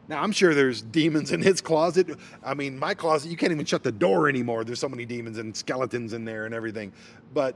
[0.07, 2.17] Now I'm sure there's demons in his closet.
[2.43, 4.63] I mean, my closet, you can't even shut the door anymore.
[4.63, 6.93] There's so many demons and skeletons in there and everything.
[7.33, 7.55] But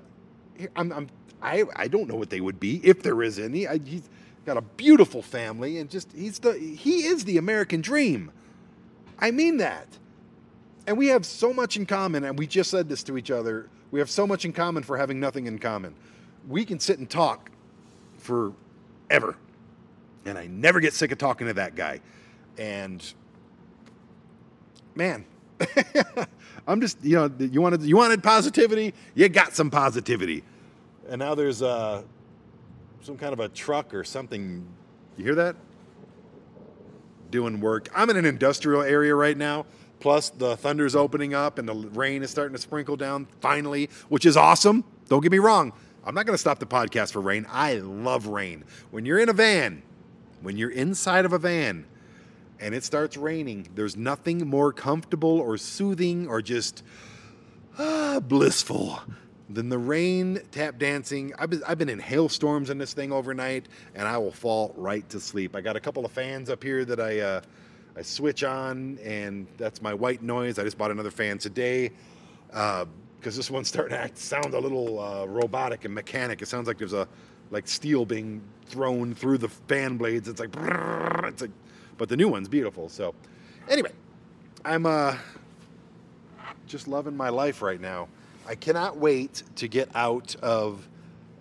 [0.75, 1.07] I'm, I'm
[1.41, 3.67] I I don't know what they would be if there is any.
[3.67, 4.09] I, he's,
[4.45, 8.31] got a beautiful family, and just he's the he is the American dream.
[9.19, 9.87] I mean that.
[10.87, 13.69] And we have so much in common, and we just said this to each other.
[13.91, 15.93] We have so much in common for having nothing in common.
[16.47, 17.51] We can sit and talk
[18.17, 19.35] forever.
[20.25, 21.99] And I never get sick of talking to that guy.
[22.57, 23.13] And
[24.95, 25.25] man,
[26.67, 30.43] I'm just, you know, you wanted you wanted positivity, you got some positivity.
[31.09, 32.03] And now there's uh
[33.01, 34.65] some kind of a truck or something.
[35.17, 35.55] You hear that?
[37.31, 37.89] Doing work.
[37.95, 39.65] I'm in an industrial area right now.
[39.99, 44.25] Plus, the thunder's opening up and the rain is starting to sprinkle down finally, which
[44.25, 44.83] is awesome.
[45.09, 45.73] Don't get me wrong.
[46.03, 47.45] I'm not going to stop the podcast for rain.
[47.49, 48.63] I love rain.
[48.89, 49.83] When you're in a van,
[50.41, 51.85] when you're inside of a van
[52.61, 56.83] and it starts raining, there's nothing more comfortable or soothing or just
[57.77, 58.99] ah, blissful
[59.49, 61.33] than the rain tap dancing.
[61.37, 65.07] I've been, I've been in hailstorms in this thing overnight and I will fall right
[65.09, 65.55] to sleep.
[65.55, 67.19] I got a couple of fans up here that I.
[67.19, 67.41] Uh,
[67.95, 70.57] I switch on, and that's my white noise.
[70.57, 71.91] I just bought another fan today
[72.47, 76.41] because uh, this one's starting to act, sound a little uh, robotic and mechanic.
[76.41, 77.07] It sounds like there's a
[77.49, 80.29] like steel being thrown through the fan blades.
[80.29, 81.51] It's like, it's like,
[82.01, 82.89] but the new one's beautiful.
[82.89, 83.13] So,
[83.69, 83.91] anyway,
[84.65, 85.15] I'm uh,
[86.65, 88.07] just loving my life right now.
[88.47, 90.89] I cannot wait to get out of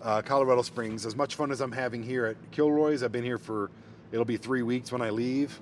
[0.03, 1.07] uh, Colorado Springs.
[1.07, 3.71] As much fun as I'm having here at Kilroy's, I've been here for
[4.11, 5.59] it'll be three weeks when I leave.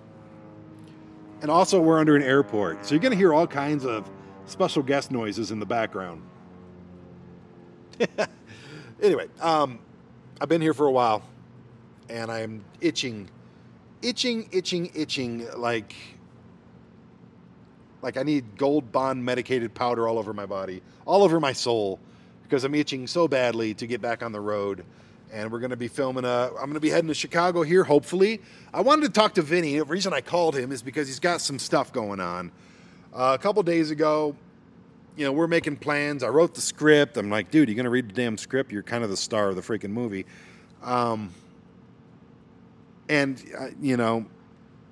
[1.41, 4.05] And also, we're under an airport, so you're going to hear all kinds of
[4.47, 6.21] special guest noises in the background.
[9.01, 9.79] anyway, um,
[10.41, 11.23] I've been here for a while,
[12.09, 13.29] and I'm itching,
[14.01, 15.95] itching, itching, itching like
[18.01, 21.99] like I need gold bond medicated powder all over my body, all over my soul,
[22.43, 24.85] because I'm itching so badly to get back on the road.
[25.31, 27.83] And we're going to be filming a i'm going to be heading to chicago here
[27.83, 28.41] hopefully.
[28.73, 29.77] I wanted to talk to vinny.
[29.77, 32.51] The reason i called him is because he's got some stuff going on.
[33.13, 34.35] Uh, a couple days ago
[35.15, 36.23] you know we're making plans.
[36.23, 37.15] I wrote the script.
[37.15, 38.71] I'm like dude you're going to read the damn script?
[38.71, 40.25] You're kind of the star of the freaking movie.
[40.81, 41.31] Um,
[43.09, 44.25] and uh, you know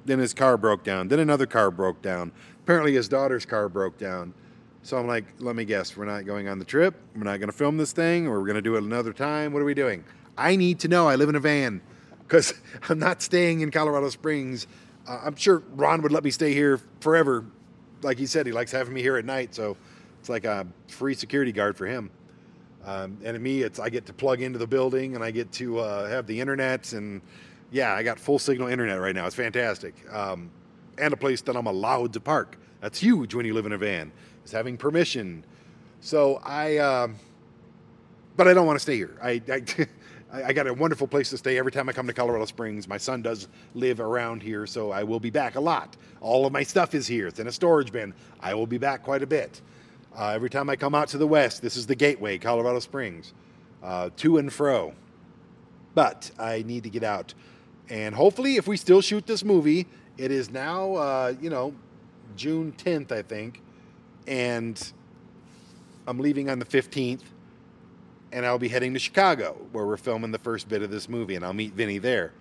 [0.06, 1.08] then his car broke down.
[1.10, 2.32] Then another car broke down.
[2.64, 4.34] Apparently his daughter's car broke down.
[4.84, 5.96] So i'm like let me guess.
[5.96, 6.96] We're not going on the trip?
[7.16, 8.28] We're not going to film this thing?
[8.28, 9.54] Or we're going to do it another time?
[9.54, 10.04] What are we doing?
[10.38, 11.08] I need to know.
[11.08, 11.82] I live in a van.
[12.20, 12.54] Because
[12.90, 14.68] I'm not staying in Colorado Springs.
[15.08, 17.46] Uh, I'm sure Ron would let me stay here forever.
[18.02, 19.76] Like he said, he likes having me here at night, so
[20.20, 22.12] it's like a free security guard for him.
[22.86, 25.80] Um, and me, it's I get to plug into the building and I get to
[25.80, 27.22] uh, have the internet and
[27.72, 29.26] yeah, I got full signal internet right now.
[29.26, 30.50] It's fantastic, um,
[30.98, 32.58] and a place that I'm allowed to park.
[32.82, 34.12] That's huge when you live in a van.
[34.46, 35.44] Is having permission.
[36.00, 37.08] So I, uh,
[38.36, 39.18] but I don't want to stay here.
[39.22, 39.62] I, I
[40.32, 42.88] I, I, got a wonderful place to stay every time I come to Colorado Springs.
[42.88, 45.96] My son does live around here, so I will be back a lot.
[46.22, 47.28] All of my stuff is here.
[47.28, 48.14] It's in a storage bin.
[48.42, 49.62] I will be back quite a bit.
[50.18, 53.34] Uh, every time I come out to the west, this is the gateway, Colorado Springs,
[53.84, 54.94] uh, to and fro.
[55.94, 57.34] But I need to get out.
[57.90, 61.74] And hopefully, if we still shoot this movie, it is now, uh, you know,
[62.36, 63.62] June 10th, I think.
[64.28, 64.92] And
[66.06, 67.22] I'm leaving on the 15th
[68.32, 71.36] and I'll be heading to Chicago where we're filming the first bit of this movie,
[71.36, 72.34] and I'll meet Vinny there.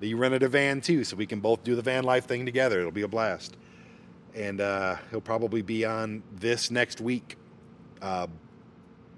[0.00, 2.78] You rented a van too, so we can both do the van life thing together.
[2.78, 3.56] It'll be a blast.
[4.34, 7.38] And uh, he'll probably be on this next week,
[8.02, 8.26] uh,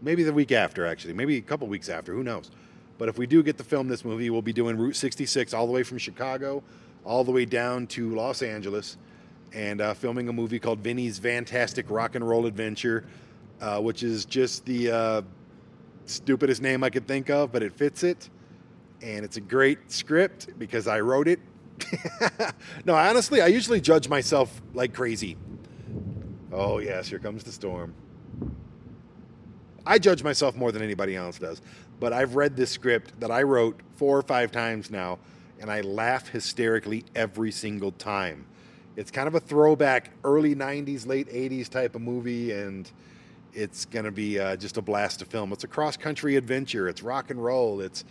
[0.00, 2.12] maybe the week after, actually, maybe a couple weeks after.
[2.12, 2.52] Who knows?
[2.98, 5.66] But if we do get to film this movie, we'll be doing Route 66 all
[5.66, 6.62] the way from Chicago,
[7.04, 8.96] all the way down to Los Angeles,
[9.52, 13.04] and uh, filming a movie called Vinny's Fantastic Rock and Roll Adventure,
[13.60, 15.22] uh, which is just the uh,
[16.06, 18.30] stupidest name I could think of, but it fits it.
[19.02, 21.40] And it's a great script because I wrote it.
[22.86, 25.36] no, honestly, I usually judge myself like crazy.
[26.50, 27.94] Oh, yes, here comes the storm.
[29.84, 31.60] I judge myself more than anybody else does.
[31.98, 35.18] But I've read this script that I wrote four or five times now,
[35.60, 38.46] and I laugh hysterically every single time.
[38.96, 42.90] It's kind of a throwback, early 90s, late 80s type of movie, and
[43.52, 45.52] it's going to be uh, just a blast to film.
[45.52, 46.88] It's a cross country adventure.
[46.88, 47.80] It's rock and roll.
[47.80, 48.04] It's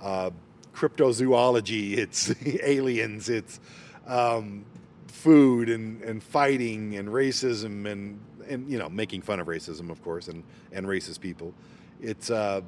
[0.00, 0.30] uh,
[0.74, 1.98] cryptozoology.
[1.98, 3.28] It's aliens.
[3.28, 3.60] It's
[4.06, 4.64] um,
[5.06, 8.18] food and, and fighting and racism and,
[8.48, 11.54] and you know making fun of racism, of course, and, and racist people.
[12.00, 12.62] It's uh,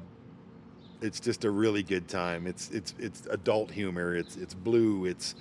[1.01, 2.47] it's just a really good time.
[2.47, 4.15] It's it's it's adult humor.
[4.15, 5.05] It's it's blue.
[5.05, 5.35] It's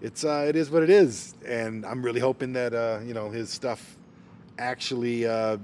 [0.00, 3.30] it's uh, it is what it is, and I'm really hoping that uh, you know
[3.30, 3.96] his stuff
[4.58, 5.58] actually uh,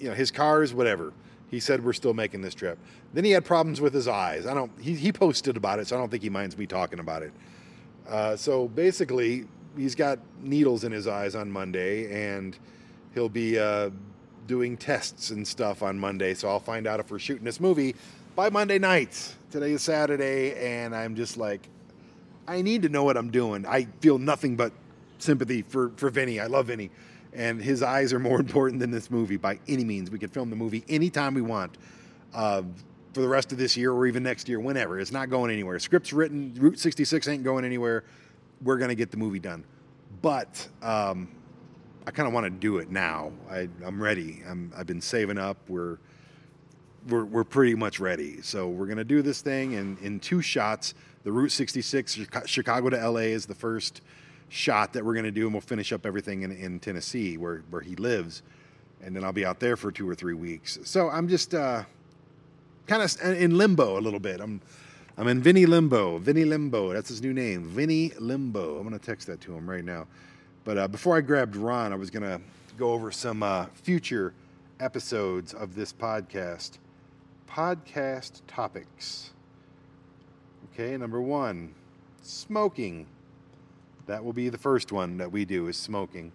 [0.00, 1.12] you know his cars, whatever.
[1.50, 2.78] he said we're still making this trip.
[3.12, 4.46] Then he had problems with his eyes.
[4.46, 4.72] I don't.
[4.80, 7.32] He, he posted about it, so I don't think he minds me talking about it.
[8.08, 12.58] Uh, so basically, he's got needles in his eyes on Monday, and
[13.14, 13.90] he'll be uh,
[14.46, 16.34] doing tests and stuff on Monday.
[16.34, 17.94] So I'll find out if we're shooting this movie
[18.36, 19.34] by Monday night.
[19.50, 21.68] Today is Saturday, and I'm just like,
[22.46, 23.64] I need to know what I'm doing.
[23.66, 24.72] I feel nothing but
[25.18, 26.40] sympathy for for Vinny.
[26.40, 26.90] I love Vinny,
[27.32, 30.10] and his eyes are more important than this movie by any means.
[30.10, 31.76] We can film the movie anytime we want.
[32.34, 32.62] Uh,
[33.14, 34.98] for the rest of this year or even next year, whenever.
[34.98, 35.78] It's not going anywhere.
[35.78, 36.52] Script's written.
[36.58, 38.02] Route 66 ain't going anywhere.
[38.60, 39.64] We're going to get the movie done.
[40.20, 41.28] But um,
[42.06, 43.32] I kind of want to do it now.
[43.50, 44.42] I, I'm ready.
[44.46, 45.56] I'm, I've been saving up.
[45.68, 45.98] We're,
[47.08, 48.42] we're, we're pretty much ready.
[48.42, 50.94] So we're going to do this thing in, in two shots.
[51.22, 54.02] The Route 66, Chicago to LA, is the first
[54.50, 57.62] shot that we're going to do, and we'll finish up everything in, in Tennessee where,
[57.70, 58.42] where he lives.
[59.02, 60.78] And then I'll be out there for two or three weeks.
[60.84, 61.54] So I'm just.
[61.54, 61.84] Uh,
[62.86, 64.40] kind of in limbo a little bit.
[64.40, 64.60] I'm
[65.16, 66.18] I'm in Vinny Limbo.
[66.18, 66.92] Vinny Limbo.
[66.92, 67.64] That's his new name.
[67.64, 68.78] Vinny Limbo.
[68.78, 70.06] I'm gonna text that to him right now.
[70.64, 72.40] But uh, before I grabbed Ron, I was gonna
[72.76, 74.34] go over some uh, future
[74.80, 76.78] episodes of this podcast.
[77.48, 79.30] Podcast topics.
[80.72, 81.74] Okay, number one,
[82.22, 83.06] smoking.
[84.06, 86.32] That will be the first one that we do is smoking.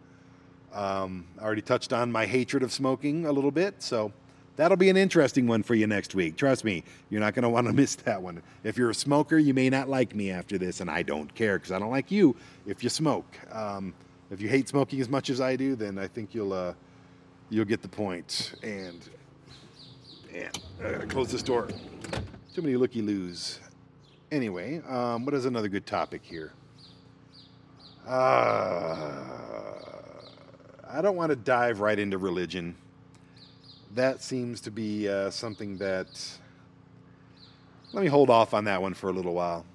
[0.73, 4.11] Um, I already touched on my hatred of smoking a little bit, so
[4.59, 6.35] That'll be an interesting one for you next week.
[6.35, 8.43] Trust me, you're not going to want to miss that one.
[8.65, 11.57] If you're a smoker, you may not like me after this, and I don't care
[11.57, 12.35] because I don't like you
[12.67, 13.25] if you smoke.
[13.53, 13.93] Um,
[14.31, 16.73] if you hate smoking as much as I do, then I think you'll uh,
[17.49, 18.53] you'll get the point.
[18.63, 19.07] And
[20.33, 21.67] and uh, close this door.
[22.53, 23.59] Too many looky loos.
[24.31, 26.53] Anyway, um, what is another good topic here?
[28.07, 29.23] Uh,
[30.87, 32.75] I don't want to dive right into religion
[33.95, 36.07] that seems to be uh, something that.
[37.91, 39.65] Let me hold off on that one for a little while.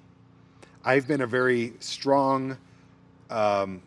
[0.85, 2.57] I've been a very strong
[3.29, 3.81] um,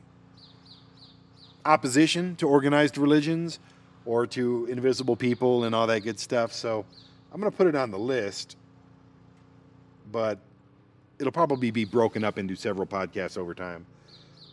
[1.68, 3.58] opposition to organized religions
[4.06, 6.52] or to invisible people and all that good stuff.
[6.52, 6.86] So
[7.30, 8.56] I'm going to put it on the list,
[10.10, 10.38] but
[11.18, 13.84] it'll probably be broken up into several podcasts over time.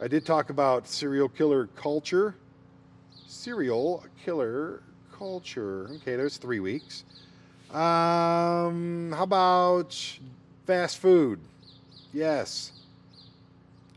[0.01, 2.35] I did talk about serial killer culture.
[3.27, 4.81] Serial killer
[5.17, 5.87] culture.
[5.95, 7.05] Okay, there's three weeks.
[7.71, 10.19] Um, how about
[10.65, 11.39] fast food?
[12.13, 12.73] Yes.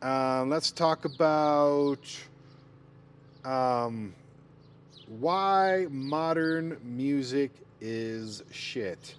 [0.03, 1.99] Um, let's talk about
[3.49, 4.15] um,
[5.07, 9.15] why modern music is shit.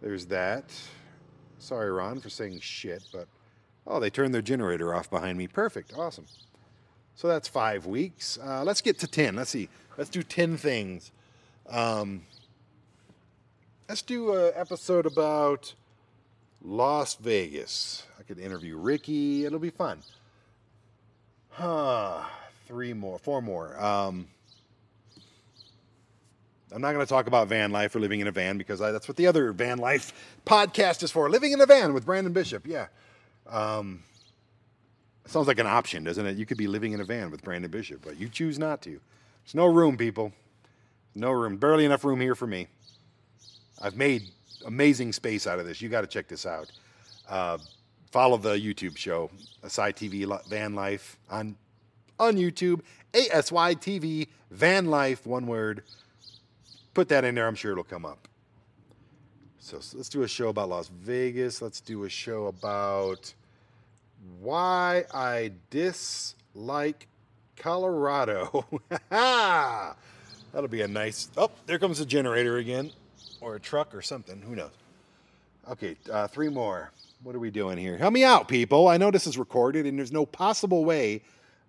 [0.00, 0.64] There's that.
[1.58, 3.26] Sorry, Ron, for saying shit, but
[3.86, 5.48] oh, they turned their generator off behind me.
[5.48, 5.92] Perfect.
[5.96, 6.26] Awesome.
[7.16, 8.38] So that's five weeks.
[8.42, 9.34] Uh, let's get to 10.
[9.34, 9.68] Let's see.
[9.96, 11.10] Let's do 10 things
[11.68, 12.22] um,
[13.88, 15.74] let's do an episode about
[16.62, 18.04] Las Vegas.
[18.18, 19.44] I could interview Ricky.
[19.44, 20.02] It'll be fun.
[21.50, 22.24] Huh.
[22.68, 23.82] Three more, four more.
[23.82, 24.26] Um,
[26.70, 28.92] I'm not going to talk about van life or living in a van because I,
[28.92, 30.12] that's what the other van life
[30.44, 31.30] podcast is for.
[31.30, 32.66] Living in a van with Brandon Bishop.
[32.66, 32.88] Yeah.
[33.48, 34.02] Um,
[35.24, 36.36] sounds like an option, doesn't it?
[36.36, 38.90] You could be living in a van with Brandon Bishop, but you choose not to.
[38.90, 40.34] There's no room, people.
[41.14, 42.68] No room, barely enough room here for me.
[43.80, 44.24] I've made
[44.66, 45.80] amazing space out of this.
[45.80, 46.70] You got to check this out.
[47.26, 47.56] Uh,
[48.10, 49.30] follow the YouTube show,
[49.64, 51.56] Asai TV Van Life on
[52.18, 52.80] on YouTube.
[53.14, 55.82] ASY TV Van Life, one word.
[56.94, 57.46] Put that in there.
[57.46, 58.28] I'm sure it'll come up.
[59.58, 61.60] So, so let's do a show about Las Vegas.
[61.60, 63.32] Let's do a show about
[64.40, 67.06] why I dislike
[67.56, 68.64] Colorado.
[69.10, 71.28] That'll be a nice.
[71.36, 72.90] Oh, there comes a generator again,
[73.40, 74.40] or a truck or something.
[74.40, 74.70] Who knows?
[75.70, 76.90] Okay, uh, three more.
[77.22, 77.98] What are we doing here?
[77.98, 78.88] Help me out, people.
[78.88, 81.20] I know this is recorded, and there's no possible way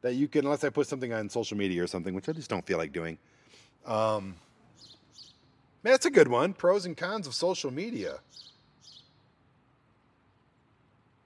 [0.02, 2.50] that you can, unless I put something on social media or something, which I just
[2.50, 3.18] don't feel like doing.
[3.86, 4.36] Um,
[5.84, 6.54] that's a good one.
[6.54, 8.20] Pros and cons of social media.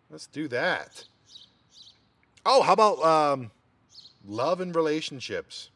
[0.09, 1.03] Let's do that.
[2.45, 3.51] Oh, how about um,
[4.25, 5.69] love and relationships?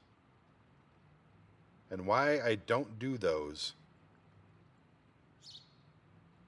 [1.89, 3.73] and why I don't do those.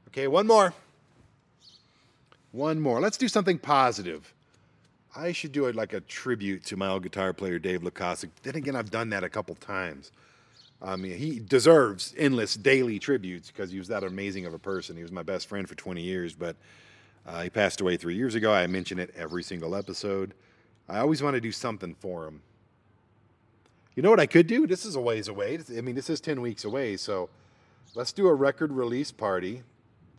[0.09, 0.73] Okay, one more.
[2.51, 2.99] One more.
[2.99, 4.33] Let's do something positive.
[5.19, 8.29] I should do like a tribute to my old guitar player, Dave Lukasik.
[8.41, 10.13] Then again, I've done that a couple times.
[10.81, 14.95] I mean, he deserves endless daily tributes because he was that amazing of a person.
[14.95, 16.55] He was my best friend for 20 years, but
[17.27, 18.53] uh, he passed away three years ago.
[18.53, 20.33] I mention it every single episode.
[20.87, 22.41] I always want to do something for him.
[23.95, 24.67] You know what I could do?
[24.67, 25.59] This is a ways away.
[25.77, 27.29] I mean, this is 10 weeks away, so
[27.93, 29.63] let's do a record release party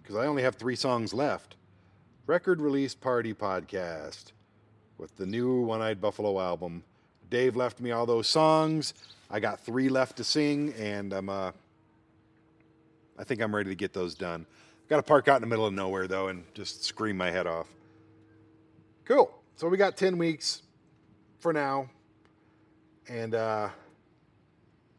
[0.03, 1.57] because I only have three songs left.
[2.27, 4.33] Record release party podcast
[5.01, 6.85] with the new One Eyed Buffalo album.
[7.31, 8.93] Dave left me all those songs.
[9.31, 11.53] I got three left to sing, and I'm uh,
[13.19, 14.45] I think I'm ready to get those done.
[14.89, 17.47] Got to park out in the middle of nowhere though, and just scream my head
[17.47, 17.67] off.
[19.07, 19.33] Cool.
[19.57, 20.63] So we got ten weeks
[21.39, 21.89] for now,
[23.09, 23.71] and uh,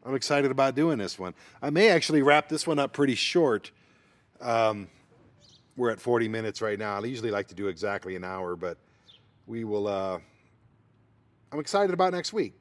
[0.04, 1.32] I'm excited about doing this one.
[1.60, 3.70] I may actually wrap this one up pretty short.
[4.40, 4.88] Um,
[5.76, 6.96] we're at 40 minutes right now.
[6.96, 8.76] I usually like to do exactly an hour, but
[9.46, 9.86] we will.
[9.86, 10.18] Uh,
[11.50, 12.54] I'm excited about next week.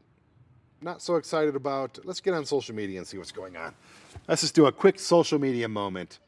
[0.81, 1.99] Not so excited about.
[2.03, 3.73] Let's get on social media and see what's going on.
[4.27, 6.19] Let's just do a quick social media moment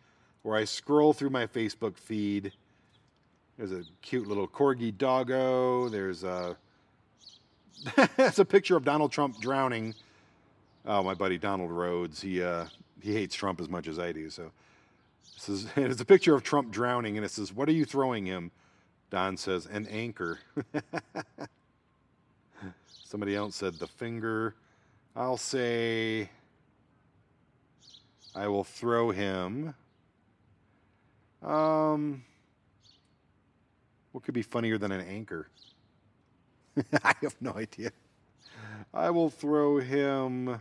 [0.43, 2.51] where I scroll through my Facebook feed.
[3.57, 5.89] There's a cute little corgi doggo.
[5.89, 6.55] There's a.
[8.17, 9.95] That's a picture of Donald Trump drowning.
[10.85, 12.21] Oh, my buddy Donald Rhodes.
[12.21, 12.65] He uh,
[13.01, 14.29] he hates Trump as much as I do.
[14.29, 14.51] So
[15.35, 18.25] this is, it's a picture of Trump drowning, and it says, "What are you throwing
[18.25, 18.51] him?"
[19.13, 20.39] Don says, "An anchor."
[23.05, 24.55] Somebody else said the finger.
[25.15, 26.31] I'll say
[28.35, 29.75] I will throw him.
[31.43, 32.23] Um,
[34.13, 35.47] what could be funnier than an anchor?
[37.03, 37.91] I have no idea.
[38.95, 40.59] I will throw him.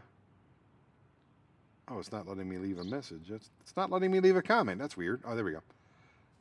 [1.88, 3.30] Oh, it's not letting me leave a message.
[3.30, 4.78] It's, it's not letting me leave a comment.
[4.78, 5.22] That's weird.
[5.24, 5.62] Oh, there we go.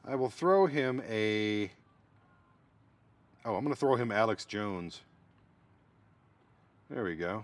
[0.04, 1.72] I will throw him a.
[3.44, 5.02] Oh, I'm going to throw him Alex Jones.
[6.90, 7.44] There we go.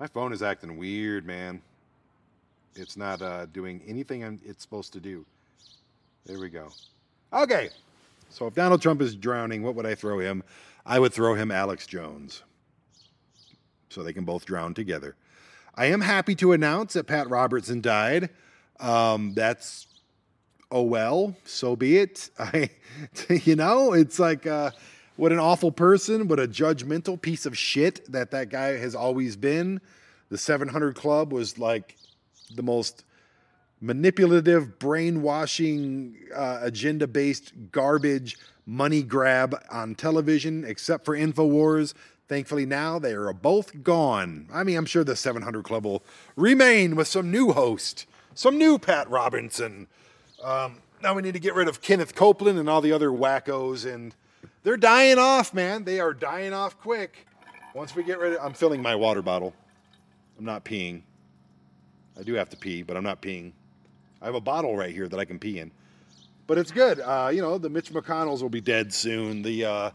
[0.00, 1.62] My phone is acting weird, man.
[2.74, 5.24] It's not uh, doing anything I'm, it's supposed to do.
[6.26, 6.70] There we go.
[7.32, 7.68] Okay.
[8.30, 10.42] So if Donald Trump is drowning, what would I throw him?
[10.84, 12.42] I would throw him Alex Jones.
[13.90, 15.14] So they can both drown together.
[15.74, 18.30] I am happy to announce that Pat Robertson died.
[18.80, 19.86] Um, that's
[20.72, 22.30] oh well, so be it.
[22.38, 22.70] I,
[23.28, 24.72] you know, it's like uh,
[25.16, 29.36] what an awful person, what a judgmental piece of shit that that guy has always
[29.36, 29.80] been.
[30.30, 31.96] The 700 Club was like
[32.54, 33.04] the most
[33.80, 41.92] manipulative, brainwashing, uh, agenda based garbage money grab on television, except for InfoWars.
[42.28, 44.48] Thankfully, now they are both gone.
[44.52, 46.02] I mean, I'm sure the 700 Club will
[46.36, 49.88] remain with some new host, some new Pat Robertson.
[50.42, 53.92] Um, now we need to get rid of Kenneth Copeland and all the other wackos,
[53.92, 54.14] and
[54.64, 55.84] they're dying off, man.
[55.84, 57.26] They are dying off quick.
[57.74, 59.54] Once we get rid of, I'm filling my water bottle.
[60.38, 61.02] I'm not peeing.
[62.18, 63.52] I do have to pee, but I'm not peeing.
[64.20, 65.70] I have a bottle right here that I can pee in.
[66.46, 67.00] But it's good.
[67.00, 69.42] Uh, you know, the Mitch McConnells will be dead soon.
[69.42, 69.90] The, uh,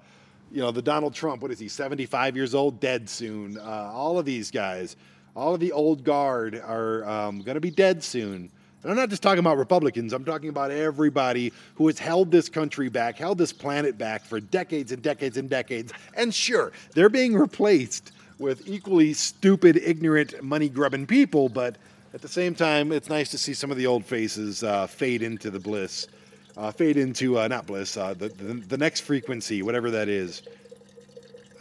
[0.51, 3.57] you know, the Donald Trump, what is he, 75 years old, dead soon.
[3.57, 4.95] Uh, all of these guys,
[5.35, 8.49] all of the old guard are um, going to be dead soon.
[8.83, 12.47] And I'm not just talking about Republicans, I'm talking about everybody who has held this
[12.47, 15.91] country back, held this planet back for decades and decades and decades.
[16.15, 21.77] And sure, they're being replaced with equally stupid, ignorant, money grubbing people, but
[22.13, 25.21] at the same time, it's nice to see some of the old faces uh, fade
[25.21, 26.07] into the bliss,
[26.55, 30.43] uh, fade into, uh, not bliss, uh, the, the, the next frequency, whatever that is.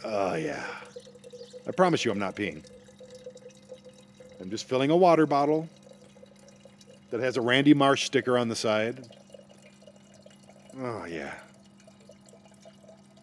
[0.05, 0.63] Oh, yeah.
[1.67, 2.63] I promise you I'm not peeing.
[4.39, 5.67] I'm just filling a water bottle
[7.09, 9.07] that has a Randy Marsh sticker on the side.
[10.79, 11.33] Oh, yeah.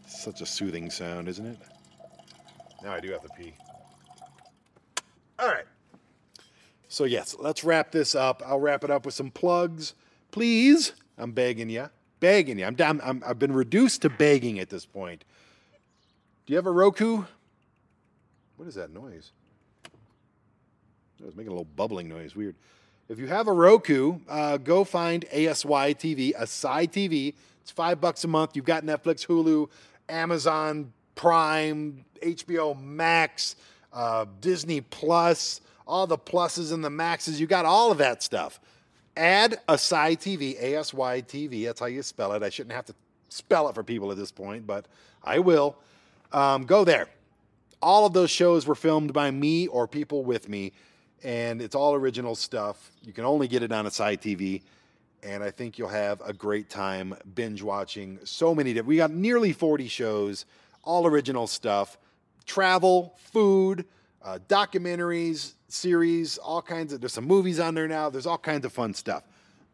[0.07, 1.59] Such a soothing sound, isn't it?
[2.83, 3.55] Now I do have to pee.
[5.39, 5.65] All right.
[6.89, 8.43] So, yes, let's wrap this up.
[8.47, 9.95] I'll wrap it up with some plugs.
[10.31, 11.91] Please, I'm begging you.
[12.21, 12.65] Begging you.
[12.65, 15.25] I'm, I'm, I'm, I've been reduced to begging at this point.
[16.47, 17.25] Do you have a Roku?
[18.57, 19.33] What is that noise?
[21.21, 22.37] It was making a little bubbling noise.
[22.37, 22.55] Weird.
[23.07, 27.35] If you have a Roku, uh, go find ASY TV, Asai TV.
[27.61, 28.57] It's five bucks a month.
[28.57, 29.69] You've got Netflix, Hulu,
[30.09, 33.57] Amazon Prime, HBO Max,
[33.93, 37.39] uh, Disney Plus, all the pluses and the maxes.
[37.39, 38.59] You got all of that stuff.
[39.17, 41.67] Add Asai TV, A S Y TV.
[41.67, 42.43] That's how you spell it.
[42.43, 42.95] I shouldn't have to
[43.29, 44.87] spell it for people at this point, but
[45.23, 45.77] I will.
[46.33, 47.09] Um, go there.
[47.83, 50.73] All of those shows were filmed by me or people with me,
[51.25, 52.91] and it's all original stuff.
[53.03, 54.63] You can only get it on Asai TV,
[55.23, 58.79] and I think you'll have a great time binge watching so many.
[58.83, 60.45] We got nearly 40 shows,
[60.85, 61.97] all original stuff,
[62.45, 63.87] travel, food,
[64.23, 67.01] uh, documentaries, series, all kinds of.
[67.01, 68.11] There's some movies on there now.
[68.11, 69.25] There's all kinds of fun stuff.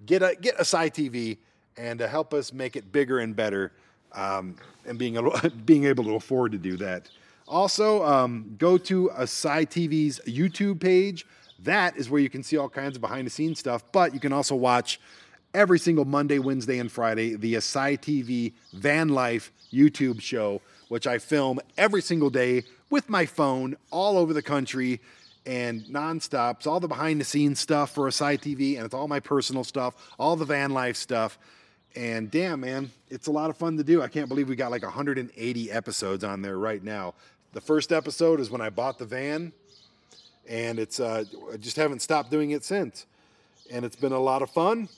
[0.07, 1.38] Get a get Asai TV
[1.76, 3.72] and uh, help us make it bigger and better,
[4.12, 5.34] um, and being able
[5.64, 7.09] being able to afford to do that.
[7.48, 11.26] Also, um, go to Asai TV's YouTube page.
[11.64, 14.20] That is where you can see all kinds of behind the scenes stuff, but you
[14.20, 15.00] can also watch
[15.52, 21.18] every single Monday, Wednesday, and Friday the Asai TV Van Life YouTube show, which I
[21.18, 25.00] film every single day with my phone all over the country
[25.46, 26.56] and nonstop.
[26.58, 29.64] It's all the behind the scenes stuff for Asai TV, and it's all my personal
[29.64, 31.38] stuff, all the van life stuff.
[31.96, 34.00] And damn, man, it's a lot of fun to do.
[34.00, 37.14] I can't believe we got like 180 episodes on there right now.
[37.52, 39.52] The first episode is when I bought the van,
[40.49, 43.07] and it's uh, I just haven't stopped doing it since.
[43.70, 44.88] And it's been a lot of fun.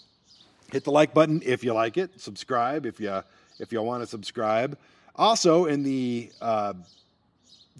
[0.71, 2.21] Hit the like button if you like it.
[2.21, 3.23] Subscribe if you
[3.59, 4.79] if you want to subscribe.
[5.17, 6.73] Also, in the uh,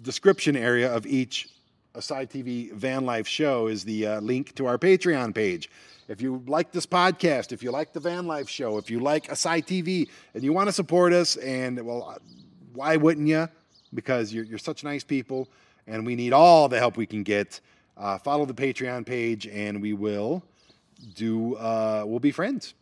[0.01, 1.49] description area of each
[1.95, 5.69] Asai TV Van Life show is the uh, link to our Patreon page.
[6.07, 9.27] If you like this podcast, if you like the Van Life show, if you like
[9.27, 12.17] Asai TV, and you want to support us, and well,
[12.73, 13.47] why wouldn't you?
[13.93, 15.47] Because you're, you're such nice people,
[15.87, 17.59] and we need all the help we can get.
[17.95, 20.43] Uh, follow the Patreon page, and we will
[21.15, 21.55] do.
[21.55, 22.73] Uh, we'll be friends.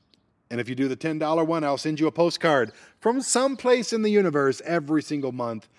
[0.50, 4.02] And if you do the $10 one, I'll send you a postcard from someplace in
[4.02, 5.70] the universe every single month.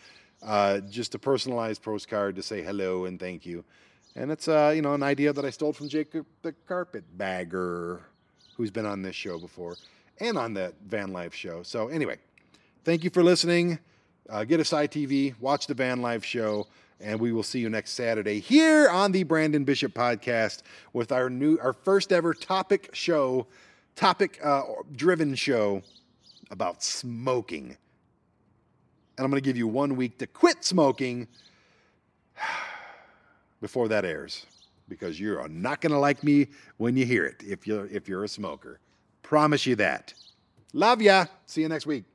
[0.42, 3.64] Uh, just a personalized postcard to say hello and thank you.
[4.16, 8.00] And it's uh, you know an idea that I stole from Jacob the Carpetbagger,
[8.56, 9.76] who's been on this show before
[10.20, 11.62] and on that Van Life show.
[11.62, 12.16] So anyway,
[12.84, 13.78] thank you for listening.
[14.28, 16.66] Uh, get Asai TV, watch the Van Life show,
[17.02, 21.28] and we will see you next Saturday here on the Brandon Bishop podcast with our
[21.28, 23.46] new our first ever topic show,
[23.96, 24.62] topic uh,
[24.94, 25.82] driven show
[26.50, 27.76] about smoking.
[29.18, 31.28] And I'm going to give you one week to quit smoking
[33.60, 34.46] before that airs
[34.88, 38.24] because you're not going to like me when you hear it if you're if you're
[38.24, 38.78] a smoker.
[39.22, 40.14] Promise you that.
[40.72, 41.26] Love ya.
[41.46, 42.11] See you next week.